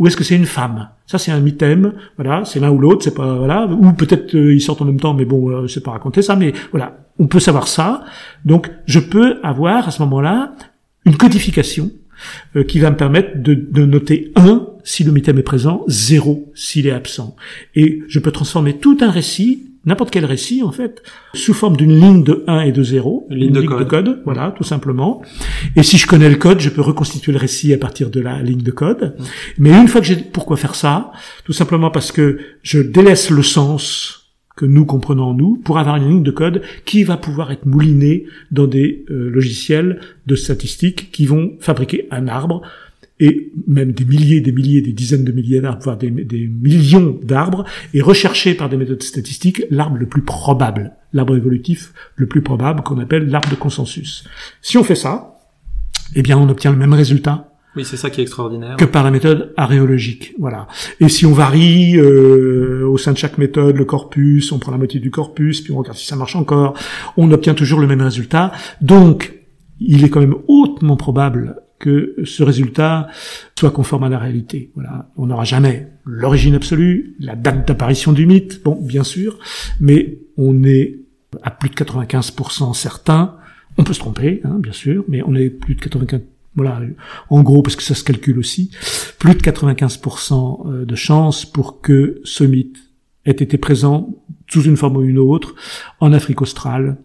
[0.00, 0.88] ou est-ce que c'est une femme?
[1.06, 1.92] Ça, c'est un mythème.
[2.16, 3.04] Voilà, c'est l'un ou l'autre.
[3.04, 3.66] C'est pas voilà.
[3.66, 6.36] Ou peut-être euh, ils sortent en même temps, mais bon, euh, c'est pas raconter ça.
[6.36, 8.02] Mais voilà, on peut savoir ça.
[8.46, 10.54] Donc, je peux avoir à ce moment-là
[11.04, 11.90] une codification
[12.56, 16.50] euh, qui va me permettre de, de noter 1 si le mythème est présent, 0
[16.54, 17.36] s'il est absent.
[17.74, 21.02] Et je peux transformer tout un récit n'importe quel récit en fait,
[21.34, 23.78] sous forme d'une ligne de 1 et de 0, une ligne, de, code.
[23.78, 24.22] de, code.
[24.24, 25.22] voilà, tout simplement.
[25.76, 28.42] Et si je connais le code, je peux reconstituer le récit à partir de la
[28.42, 29.14] ligne de code.
[29.18, 29.24] Mm.
[29.58, 31.12] Mais une fois que j'ai pourquoi faire ça
[31.44, 34.20] Tout simplement parce que je délaisse le sens
[34.56, 38.26] que nous comprenons nous pour avoir une ligne de code qui va pouvoir être moulinée
[38.50, 42.60] dans des euh, logiciels de statistiques qui vont fabriquer un arbre
[43.20, 47.18] et même des milliers, des milliers, des dizaines de milliers d'arbres, voire des, des millions
[47.22, 47.64] d'arbres,
[47.94, 52.82] et rechercher par des méthodes statistiques l'arbre le plus probable, l'arbre évolutif le plus probable
[52.82, 54.24] qu'on appelle l'arbre de consensus.
[54.62, 55.38] Si on fait ça,
[56.16, 57.46] eh bien on obtient le même résultat
[57.76, 58.76] oui, c'est ça qui est extraordinaire.
[58.76, 60.66] Que par la méthode aréologique, voilà.
[60.98, 64.78] Et si on varie euh, au sein de chaque méthode le corpus, on prend la
[64.78, 66.74] moitié du corpus, puis on regarde si ça marche encore,
[67.16, 68.50] on obtient toujours le même résultat.
[68.80, 69.34] Donc,
[69.78, 73.08] il est quand même hautement probable que ce résultat
[73.58, 74.70] soit conforme à la réalité.
[74.74, 79.38] Voilà, on n'aura jamais l'origine absolue, la date d'apparition du mythe, bon, bien sûr,
[79.80, 81.00] mais on est
[81.42, 83.36] à plus de 95% certain.
[83.78, 86.20] On peut se tromper, hein, bien sûr, mais on est plus de 95
[86.56, 86.80] voilà,
[87.28, 88.70] en gros, parce que ça se calcule aussi,
[89.18, 92.76] plus de 95% euh, de chances pour que ce mythe
[93.24, 94.10] ait été présent
[94.50, 95.54] sous une forme ou une autre
[96.00, 96.98] en Afrique australe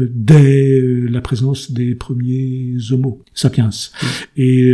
[0.00, 3.70] euh, dès euh, la présence des premiers Homo sapiens.
[4.36, 4.72] Et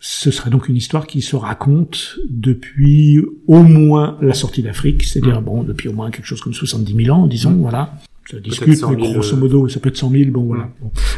[0.00, 5.42] ce serait donc une histoire qui se raconte depuis au moins la sortie d'Afrique, c'est-à-dire
[5.42, 7.94] bon depuis au moins quelque chose comme 70 000 ans, disons, voilà
[8.30, 10.70] ça discute, mais grosso modo, ça peut être 100 000, bon voilà.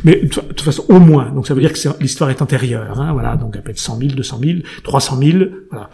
[0.04, 3.12] Mais de toute façon, au moins, donc ça veut dire que l'histoire est antérieure, hein,
[3.12, 5.38] voilà, donc elle peut être 100 000, 200 000, 300 000,
[5.70, 5.90] voilà.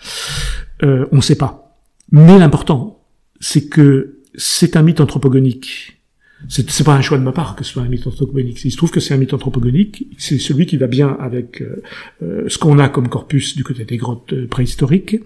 [0.82, 1.76] Euh, on ne sait pas.
[2.10, 3.02] Mais l'important,
[3.40, 5.98] c'est que c'est un mythe anthropogonique.
[6.48, 8.64] C'est pas un choix de ma part que ce soit un mythe anthropogonique.
[8.64, 11.82] Il se trouve que c'est un mythe anthropogonique, c'est celui qui va bien avec euh,
[12.22, 15.20] euh ce qu'on a comme corpus du côté des grottes euh, préhistoriques.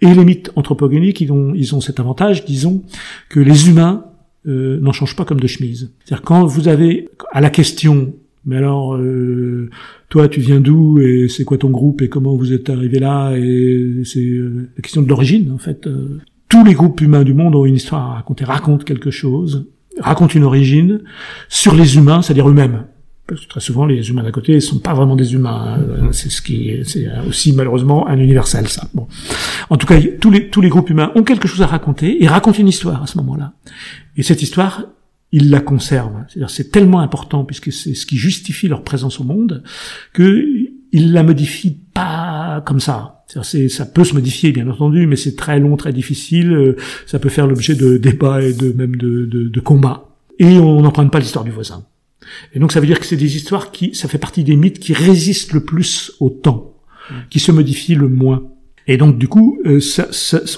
[0.00, 2.84] Et les mythes anthropogoniques, ils ont, ils ont cet avantage, disons,
[3.28, 4.04] que les humains
[4.46, 5.92] euh, n'en change pas comme de chemise.
[6.04, 8.12] C'est-à-dire quand vous avez à la question,
[8.44, 9.70] mais alors euh,
[10.08, 13.36] toi tu viens d'où et c'est quoi ton groupe et comment vous êtes arrivé là
[13.36, 15.88] et c'est euh, la question de l'origine en fait.
[16.52, 20.34] Tous les groupes humains du monde ont une histoire à raconter, racontent quelque chose, racontent
[20.34, 21.00] une origine
[21.48, 22.84] sur les humains, c'est-à-dire eux-mêmes.
[23.26, 25.78] Parce que très souvent, les humains d'à côté ne sont pas vraiment des humains.
[25.78, 26.08] Hein.
[26.12, 28.86] C'est ce qui, c'est aussi malheureusement un universel, ça.
[28.92, 29.08] Bon,
[29.70, 32.26] en tout cas, tous les tous les groupes humains ont quelque chose à raconter et
[32.26, 33.54] racontent une histoire à ce moment-là.
[34.18, 34.84] Et cette histoire,
[35.30, 36.22] ils la conservent.
[36.28, 39.62] C'est-à-dire, c'est tellement important puisque c'est ce qui justifie leur présence au monde
[40.12, 40.44] que
[40.92, 43.24] ils la modifient pas comme ça.
[43.42, 46.52] C'est, ça peut se modifier, bien entendu, mais c'est très long, très difficile.
[46.52, 46.76] Euh,
[47.06, 50.08] ça peut faire l'objet de débats et de même de, de, de combats.
[50.38, 51.84] Et on n'emprunte pas l'histoire du voisin.
[52.54, 54.78] Et donc ça veut dire que c'est des histoires qui, ça fait partie des mythes
[54.78, 56.74] qui résistent le plus au temps,
[57.30, 58.44] qui se modifient le moins.
[58.86, 60.08] Et donc du coup, euh, ça,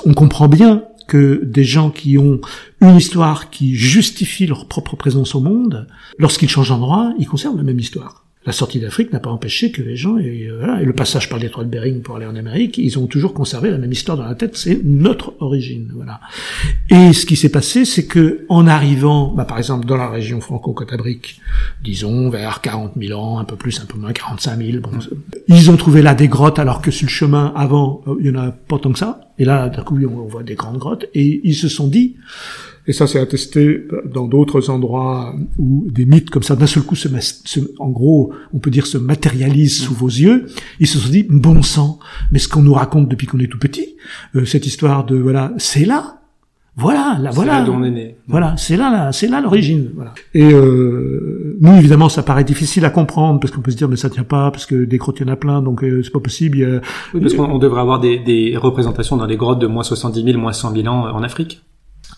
[0.04, 2.40] on comprend bien que des gens qui ont
[2.80, 5.86] une histoire qui justifie leur propre présence au monde,
[6.18, 9.80] lorsqu'ils changent d'endroit, ils conservent la même histoire la sortie d'Afrique n'a pas empêché que
[9.80, 12.26] les gens, et, euh, voilà, et le passage par le détroit de Bering pour aller
[12.26, 15.90] en Amérique, ils ont toujours conservé la même histoire dans la tête, c'est notre origine,
[15.94, 16.20] voilà.
[16.90, 20.40] Et ce qui s'est passé, c'est que en arrivant, bah, par exemple, dans la région
[20.40, 21.40] franco-catabrique,
[21.82, 24.90] disons vers 40 000 ans, un peu plus, un peu moins, 45 000, bon,
[25.48, 28.30] ils ont trouvé là des grottes, alors que sur le chemin avant, euh, il y
[28.30, 29.20] en a pas tant que ça.
[29.38, 32.16] Et là, d'un coup, on voit des grandes grottes, et ils se sont dit,
[32.86, 36.96] et ça, c'est attesté dans d'autres endroits où des mythes comme ça, d'un seul coup,
[36.96, 37.08] se,
[37.78, 40.46] en gros, on peut dire, se matérialisent sous vos yeux.
[40.80, 41.98] Ils se sont dit, bon sang,
[42.30, 43.96] mais ce qu'on nous raconte depuis qu'on est tout petit,
[44.34, 46.20] euh, cette histoire de, voilà, c'est là.
[46.76, 47.60] Voilà, là, voilà.
[47.60, 48.16] Là on est né.
[48.26, 49.92] Voilà, c'est là, là c'est là l'origine.
[49.94, 50.12] Voilà.
[50.34, 53.96] Et euh, nous, évidemment, ça paraît difficile à comprendre parce qu'on peut se dire, mais
[53.96, 56.10] ça tient pas parce que des grottes, il y en a plein, donc euh, c'est
[56.10, 56.82] pas possible.
[57.14, 60.38] Oui, parce qu'on devrait avoir des, des représentations dans les grottes de moins 70 000,
[60.38, 61.62] moins 100 000 ans en Afrique.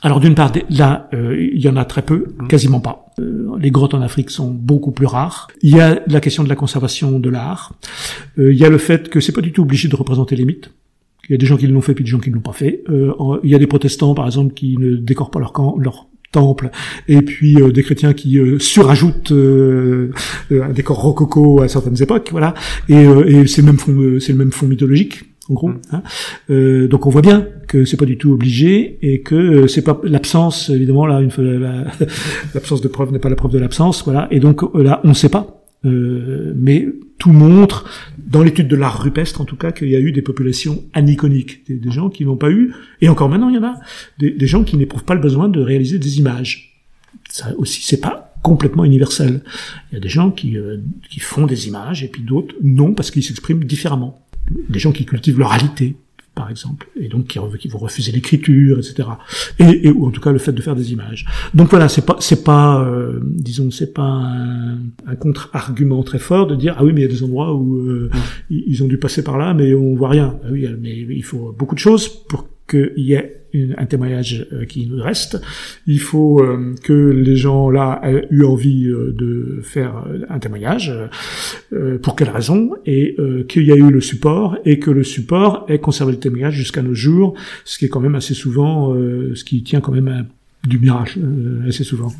[0.03, 2.49] Alors d'une part, là, euh, il y en a très peu, mmh.
[2.49, 3.07] quasiment pas.
[3.19, 5.49] Euh, les grottes en Afrique sont beaucoup plus rares.
[5.63, 7.75] Il y a la question de la conservation de l'art.
[8.39, 10.45] Euh, il y a le fait que c'est pas du tout obligé de représenter les
[10.45, 10.71] mythes.
[11.29, 12.53] Il y a des gens qui l'ont fait, puis des gens qui ne l'ont pas
[12.53, 12.85] fait.
[12.89, 16.71] il y a des protestants, par exemple, qui ne décorent pas leur, camp, leur temple,
[17.09, 22.55] et puis des chrétiens qui surajoutent un décor rococo à certaines époques, voilà.
[22.89, 25.69] Et, et c'est le même fond, c'est le même fond mythologique en gros.
[25.69, 25.81] Mm.
[25.91, 26.87] Hein.
[26.89, 30.01] Donc on voit bien que c'est pas du tout obligé et que euh, c'est pas
[30.05, 31.31] l'absence évidemment là une
[32.55, 34.29] l'absence de preuve n'est pas la preuve de l'absence voilà.
[34.31, 35.63] Et donc euh, là on ne sait pas.
[35.85, 36.89] Euh, mais
[37.19, 37.85] tout montre
[38.19, 41.69] dans l'étude de l'art rupestre en tout cas qu'il y a eu des populations aniconiques
[41.69, 43.75] des, gens qui n'ont pas eu et encore maintenant il y en a
[44.19, 46.83] des, des gens qui n'éprouvent pas le besoin de réaliser des images.
[47.29, 49.43] Ça aussi c'est pas complètement universel.
[49.91, 50.57] Il y a des gens qui,
[51.11, 54.25] qui font des images et puis d'autres non parce qu'ils s'expriment différemment.
[54.69, 55.97] Des gens qui cultivent l'oralité,
[56.37, 59.09] par exemple, et donc qui, qui vont refuser l'écriture, etc.
[59.59, 61.25] Et, et, ou en tout cas le fait de faire des images.
[61.55, 66.47] Donc voilà, c'est pas, c'est pas, euh, disons, c'est pas un, un contre-argument très fort
[66.47, 68.11] de dire ah oui mais il y a des endroits où euh,
[68.51, 70.39] ils ont dû passer par là mais on voit rien.
[70.45, 73.47] Ah oui, mais il faut beaucoup de choses pour qu'il y ait
[73.77, 75.41] un témoignage euh, qui nous reste.
[75.87, 80.93] Il faut euh, que les gens là aient eu envie euh, de faire un témoignage.
[82.03, 82.73] pour quelle raison?
[82.85, 83.17] Et
[83.49, 86.83] qu'il y a eu le support et que le support ait conservé le témoignage jusqu'à
[86.83, 88.95] nos jours, ce qui est quand même assez souvent,
[89.35, 90.27] ce qui tient quand même
[90.67, 92.13] du miracle euh, assez souvent.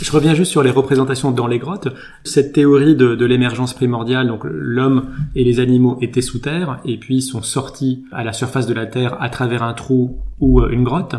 [0.00, 1.88] Je reviens juste sur les représentations dans les grottes.
[2.24, 6.96] Cette théorie de, de l'émergence primordiale, donc l'homme et les animaux étaient sous terre et
[6.98, 10.70] puis sont sortis à la surface de la terre à travers un trou ou euh,
[10.70, 11.16] une grotte.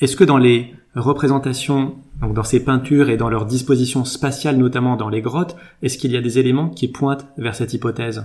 [0.00, 4.96] Est-ce que dans les représentations, donc dans ces peintures et dans leur disposition spatiale, notamment
[4.96, 8.24] dans les grottes, est-ce qu'il y a des éléments qui pointent vers cette hypothèse?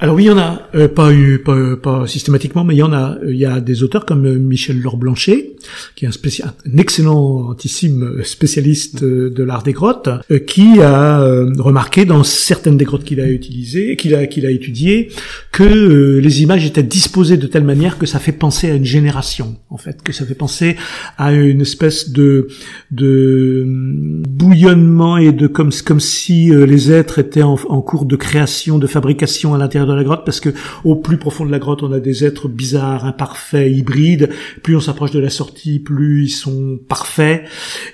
[0.00, 1.10] Alors oui, il y en a, euh, pas,
[1.44, 3.16] pas, pas, systématiquement, mais il y en a.
[3.26, 5.56] Il y a des auteurs comme euh, Michel Laure Blanchet,
[5.96, 10.08] qui est un, spécial, un excellentissime spécialiste euh, de l'art des grottes,
[10.46, 11.18] qui a
[11.58, 15.10] remarqué dans certaines des grottes qu'il a utilisées, qu'il a, qu'il a étudiées,
[15.52, 19.56] que les images étaient disposées de telle manière que ça fait penser à une génération,
[19.70, 20.76] en fait, que ça fait penser
[21.16, 22.48] à une espèce de,
[22.90, 28.78] de bouillonnement et de comme, comme si les êtres étaient en, en cours de création,
[28.78, 30.50] de fabrication à l'intérieur de la grotte parce que
[30.84, 34.30] au plus profond de la grotte, on a des êtres bizarres, imparfaits, hybrides.
[34.62, 37.44] Plus on s'approche de la sortie, plus ils sont parfaits.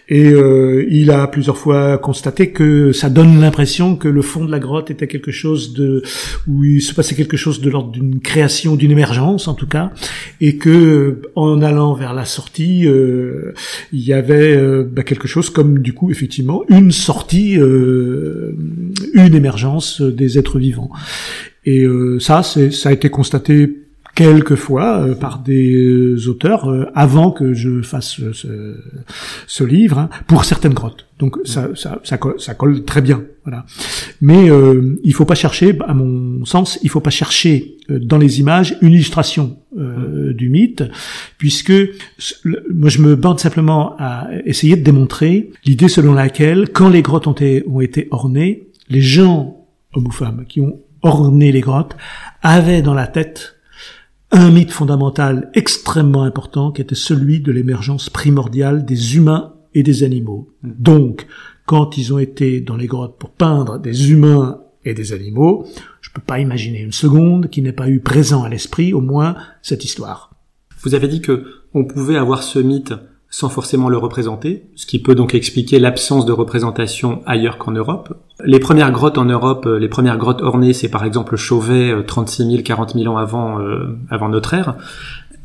[0.08, 4.50] Et euh, il a plusieurs fois constaté que ça donne l'impression que le fond de
[4.50, 6.02] la grotte était quelque chose de
[6.46, 9.92] où il se passait quelque chose de l'ordre d'une création, d'une émergence en tout cas,
[10.40, 13.52] et que en allant vers la sortie, euh,
[13.92, 18.54] il y avait euh, bah, quelque chose comme du coup effectivement une sortie, une
[19.34, 20.90] émergence des êtres vivants.
[21.64, 23.84] Et euh, ça, ça a été constaté
[24.14, 28.76] quelques fois euh, par des auteurs euh, avant que je fasse ce,
[29.46, 31.06] ce livre hein, pour certaines grottes.
[31.18, 33.66] Donc ça, ça, ça, colle, ça colle très bien, voilà.
[34.20, 38.40] Mais euh, il faut pas chercher, à mon sens, il faut pas chercher dans les
[38.40, 40.84] images une illustration du mythe,
[41.36, 41.72] puisque
[42.72, 47.26] moi je me bande simplement à essayer de démontrer l'idée selon laquelle quand les grottes
[47.26, 51.96] ont été, ont été ornées, les gens hommes ou femmes qui ont orné les grottes,
[52.42, 53.54] avait dans la tête
[54.32, 60.02] un mythe fondamental extrêmement important qui était celui de l'émergence primordiale des humains et des
[60.02, 60.50] animaux.
[60.62, 61.26] Donc,
[61.66, 65.66] quand ils ont été dans les grottes pour peindre des humains et des animaux,
[66.00, 69.00] je ne peux pas imaginer une seconde qui n'ait pas eu présent à l'esprit au
[69.00, 70.30] moins cette histoire.
[70.82, 72.94] Vous avez dit que on pouvait avoir ce mythe
[73.34, 78.16] sans forcément le représenter, ce qui peut donc expliquer l'absence de représentation ailleurs qu'en Europe.
[78.44, 82.46] Les premières grottes en Europe, euh, les premières grottes ornées, c'est par exemple Chauvet, 36
[82.46, 84.76] 000, 40 000 ans avant, euh, avant notre ère.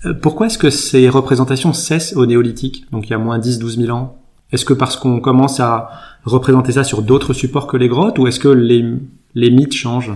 [0.05, 3.57] Euh, pourquoi est-ce que ces représentations cessent au néolithique, donc il y a moins 10,
[3.57, 4.21] 12 000 ans?
[4.51, 5.89] Est-ce que parce qu'on commence à
[6.25, 8.85] représenter ça sur d'autres supports que les grottes, ou est-ce que les,
[9.33, 10.13] les mythes changent?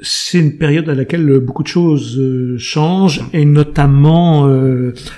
[0.00, 2.20] C'est une période à laquelle beaucoup de choses
[2.56, 4.48] changent, et notamment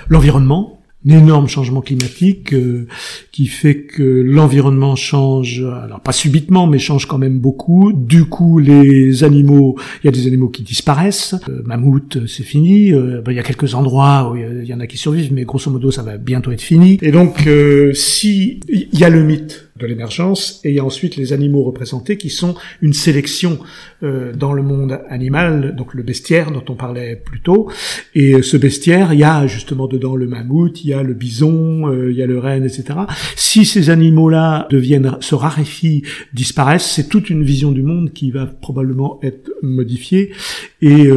[0.09, 2.87] l'environnement un énorme changement climatique euh,
[3.31, 7.91] qui fait que l'environnement change, alors pas subitement, mais change quand même beaucoup.
[7.93, 11.35] Du coup, les animaux, il y a des animaux qui disparaissent.
[11.49, 12.93] Euh, mammouth, c'est fini.
[12.93, 15.43] Euh, ben, il y a quelques endroits où il y en a qui survivent, mais
[15.43, 16.97] grosso modo, ça va bientôt être fini.
[17.01, 17.47] Et donc,
[17.93, 21.63] si il y a le mythe de l'émergence, et il y a ensuite les animaux
[21.63, 23.57] représentés qui sont une sélection
[24.03, 27.71] euh, dans le monde animal, donc le bestiaire dont on parlait plus tôt.
[28.13, 31.15] Et euh, ce bestiaire, il y a justement dedans le mammouth, il y a le
[31.15, 32.99] bison, euh, il y a le renne, etc.
[33.35, 36.03] Si ces animaux-là deviennent, se raréfient,
[36.33, 40.33] disparaissent, c'est toute une vision du monde qui va probablement être modifiée.
[40.81, 41.07] Et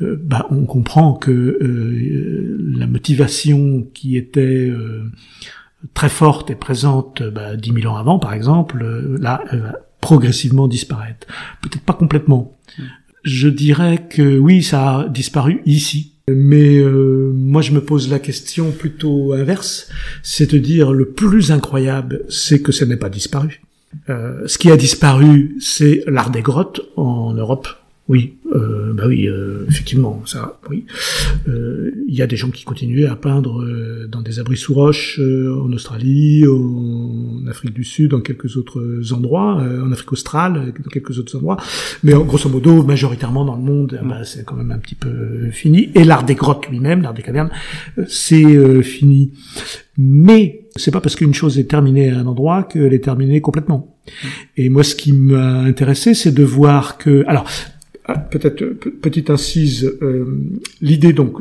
[0.00, 1.58] bah, on comprend que
[2.74, 4.72] la motivation qui était
[5.94, 8.84] très forte et présente bah, 10 000 ans avant, par exemple,
[9.18, 11.26] là, elle va progressivement disparaître.
[11.62, 12.58] Peut-être pas complètement.
[13.22, 16.14] Je dirais que oui, ça a disparu ici.
[16.28, 19.88] Mais euh, moi, je me pose la question plutôt inverse,
[20.22, 23.62] c'est de dire le plus incroyable, c'est que ça n'est pas disparu.
[24.08, 27.68] Euh, ce qui a disparu, c'est l'art des grottes en Europe,
[28.10, 30.84] oui, euh, bah oui, euh, effectivement, ça, oui.
[31.48, 34.74] Euh, il y a des gens qui continuaient à peindre euh, dans des abris sous
[34.74, 38.82] roches en Australie, en Afrique du Sud, dans quelques autres
[39.12, 41.58] endroits, en Afrique australe, dans quelques autres endroits.
[42.02, 45.90] Mais grosso modo, majoritairement dans le monde, bah, c'est quand même un petit peu fini.
[45.94, 47.50] Et l'art des grottes lui-même, l'art des cavernes,
[48.08, 49.34] c'est fini.
[49.96, 53.96] Mais c'est pas parce qu'une chose est terminée à un endroit qu'elle est terminée complètement.
[54.56, 57.46] Et moi, ce qui m'a intéressé, c'est de voir que, alors,
[58.12, 58.64] ah, peut-être
[59.02, 60.26] petite incise, euh,
[60.80, 61.36] l'idée donc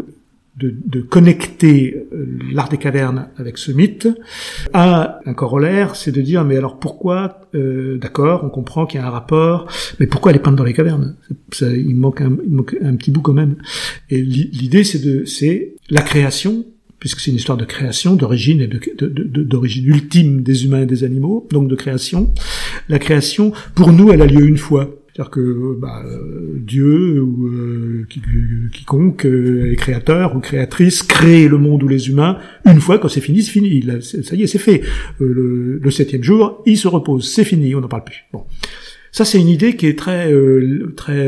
[0.57, 4.07] de, de connecter euh, l'art des cavernes avec ce mythe
[4.73, 9.07] un corollaire, c'est de dire mais alors pourquoi, euh, d'accord, on comprend qu'il y a
[9.07, 9.67] un rapport,
[9.99, 11.15] mais pourquoi elle est peinte dans les cavernes?
[11.51, 13.55] Ça, il, manque un, il manque un petit bout quand même.
[14.11, 16.65] Et l'idée c'est de c'est la création
[16.99, 21.47] puisque c'est une histoire de création, d'origine et d'origine ultime des humains et des animaux,
[21.49, 22.33] donc de création.
[22.89, 24.98] La création, pour nous, elle a lieu une fois.
[25.19, 26.01] C'est-à-dire que bah,
[26.55, 28.07] Dieu ou euh,
[28.71, 33.09] quiconque euh, est créateur ou créatrice crée le monde ou les humains une fois quand
[33.09, 33.83] c'est fini, c'est fini.
[34.01, 34.81] ça y est, c'est fait.
[35.19, 38.23] Euh, le, septième jour, il se repose, c'est fini, on n'en parle plus.
[38.31, 38.45] Bon.
[39.11, 40.31] Ça, c'est une idée qui est très,
[40.95, 41.27] très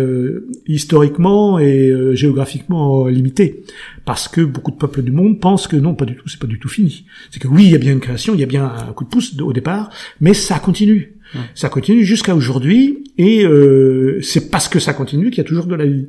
[0.68, 3.64] historiquement et géographiquement limitée,
[4.06, 6.48] parce que beaucoup de peuples du monde pensent que non, pas du tout, c'est pas
[6.48, 7.06] du tout fini.
[7.32, 9.04] C'est que oui, il y a bien une création, il y a bien un coup
[9.04, 9.90] de pouce au départ,
[10.22, 11.16] mais ça continue.
[11.56, 15.66] Ça continue jusqu'à aujourd'hui, et euh, c'est parce que ça continue qu'il y a toujours
[15.66, 16.08] de la vie.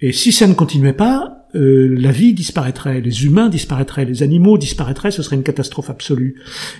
[0.00, 4.56] Et si ça ne continuait pas, euh, la vie disparaîtrait, les humains disparaîtraient, les animaux
[4.56, 6.36] disparaîtraient, ce serait une catastrophe absolue.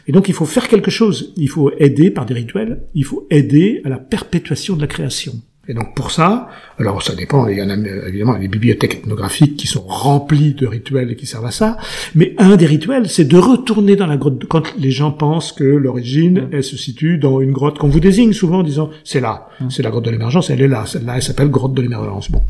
[0.07, 3.27] Et donc il faut faire quelque chose, il faut aider par des rituels, il faut
[3.31, 5.35] aider à la perpétuation de la création.
[5.71, 6.49] Et donc pour ça,
[6.81, 7.77] alors ça dépend, il y en a
[8.09, 11.77] évidemment les bibliothèques ethnographiques qui sont remplies de rituels et qui servent à ça,
[12.17, 15.63] mais un des rituels, c'est de retourner dans la grotte quand les gens pensent que
[15.63, 19.49] l'origine, elle se situe dans une grotte qu'on vous désigne souvent en disant c'est là,
[19.69, 22.33] c'est la grotte de l'émergence, elle est là, celle-là, elle s'appelle grotte de l'émergence.
[22.33, 22.43] Bon,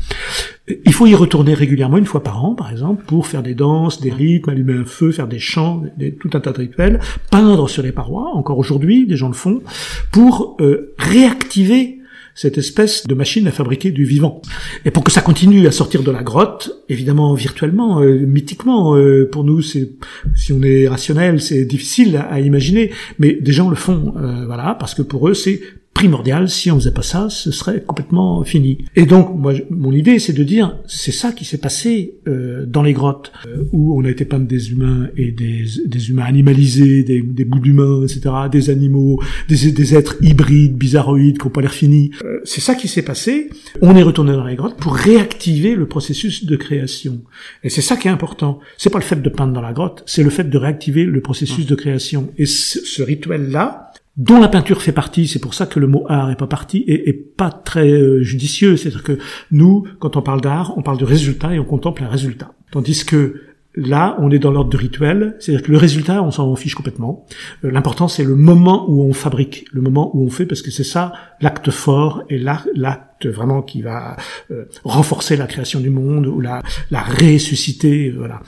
[0.67, 4.01] il faut y retourner régulièrement, une fois par an par exemple, pour faire des danses,
[4.01, 5.83] des rythmes, allumer un feu, faire des chants,
[6.19, 6.99] tout un tas de rituels,
[7.29, 9.61] peindre sur les parois, encore aujourd'hui, des gens le font,
[10.11, 12.00] pour euh, réactiver
[12.35, 14.41] cette espèce de machine à fabriquer du vivant.
[14.85, 19.29] Et pour que ça continue à sortir de la grotte, évidemment virtuellement, euh, mythiquement, euh,
[19.31, 19.89] pour nous, c'est
[20.35, 24.75] si on est rationnel, c'est difficile à, imaginer, mais des gens le font, euh, voilà,
[24.79, 25.61] parce que pour eux, c'est
[26.01, 26.49] primordial.
[26.49, 28.79] Si on faisait pas ça, ce serait complètement fini.
[28.95, 32.81] Et donc, moi, mon idée, c'est de dire, c'est ça qui s'est passé euh, dans
[32.81, 37.03] les grottes euh, où on a été peindre des humains et des, des humains animalisés,
[37.03, 38.21] des, des bouts d'humains, etc.,
[38.51, 42.09] des animaux, des, des êtres hybrides, bizarroïdes, qui n'ont pas l'air finis.
[42.25, 43.51] Euh, c'est ça qui s'est passé.
[43.83, 47.21] On est retourné dans les grottes pour réactiver le processus de création.
[47.63, 48.59] Et c'est ça qui est important.
[48.79, 51.21] C'est pas le fait de peindre dans la grotte, c'est le fait de réactiver le
[51.21, 52.31] processus de création.
[52.39, 56.31] Et ce rituel-là, dont la peinture fait partie, c'est pour ça que le mot art
[56.31, 58.77] est pas parti et, et pas très euh, judicieux.
[58.77, 59.17] C'est-à-dire que
[59.51, 62.51] nous, quand on parle d'art, on parle de résultat et on contemple un résultat.
[62.71, 63.41] Tandis que
[63.75, 67.25] Là, on est dans l'ordre de rituel, c'est-à-dire que le résultat, on s'en fiche complètement.
[67.63, 70.71] Euh, l'important, c'est le moment où on fabrique, le moment où on fait, parce que
[70.71, 74.17] c'est ça l'acte fort et l'acte vraiment qui va
[74.51, 78.11] euh, renforcer la création du monde ou la ressusciter.
[78.11, 78.41] Voilà,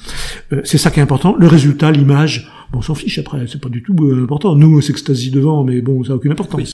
[0.65, 1.37] c'est ça qui est important.
[1.39, 4.55] Le résultat, l'image, on s'en fiche après, c'est pas du tout euh, important.
[4.55, 6.73] Nous, on s'extasie devant, mais bon, ça n'a aucune importance.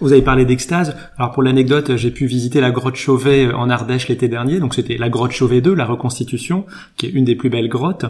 [0.00, 0.96] Vous avez parlé d'extase.
[1.16, 4.58] Alors pour l'anecdote, j'ai pu visiter la grotte Chauvet euh, en Ardèche l'été dernier.
[4.58, 6.66] Donc c'était la grotte Chauvet 2, la reconstitution,
[6.96, 8.06] qui est une des plus belles grottes.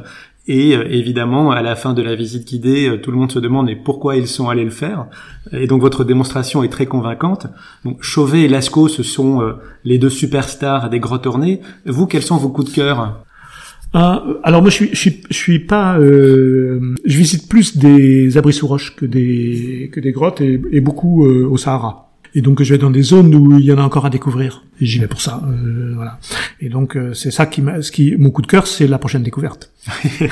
[0.46, 3.70] Et euh, évidemment, à la fin de la visite guidée, tout le monde se demande
[3.84, 5.06] pourquoi ils sont allés le faire?
[5.52, 7.46] Et donc votre démonstration est très convaincante.
[7.84, 9.42] Donc Chauvet et Lascaux, ce sont
[9.84, 11.60] les deux superstars des grottes ornées.
[11.84, 13.24] Vous, quels sont vos coups de cœur?
[13.94, 18.36] Ah, alors moi je suis je suis, je suis pas euh, je visite plus des
[18.36, 22.07] abris sous roches que des que des grottes et, et beaucoup euh, au Sahara.
[22.34, 24.64] Et donc je vais dans des zones où il y en a encore à découvrir.
[24.80, 26.18] Et j'y vais pour ça, euh, voilà.
[26.60, 29.22] Et donc euh, c'est ça qui ce qui, mon coup de cœur, c'est la prochaine
[29.22, 29.70] découverte.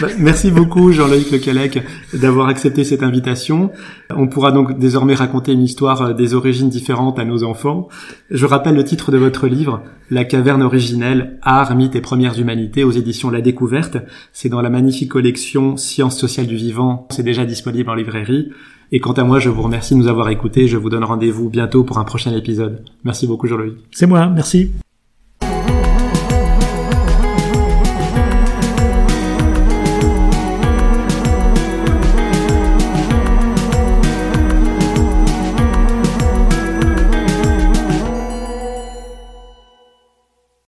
[0.00, 1.82] Bah, merci beaucoup Jean-Loïc Lecalec
[2.14, 3.72] d'avoir accepté cette invitation.
[4.14, 7.88] On pourra donc désormais raconter une histoire euh, des origines différentes à nos enfants.
[8.30, 12.84] Je rappelle le titre de votre livre, La caverne originelle, art, mythe et premières humanités
[12.84, 13.96] aux éditions La Découverte.
[14.32, 17.08] C'est dans la magnifique collection Sciences sociales du vivant.
[17.10, 18.52] C'est déjà disponible en librairie.
[18.90, 20.66] Et quant à moi, je vous remercie de nous avoir écoutés.
[20.66, 22.84] Je vous donne rendez-vous bientôt pour un prochain épisode.
[23.04, 23.76] Merci beaucoup, Jean-Louis.
[23.90, 24.72] C'est moi, merci.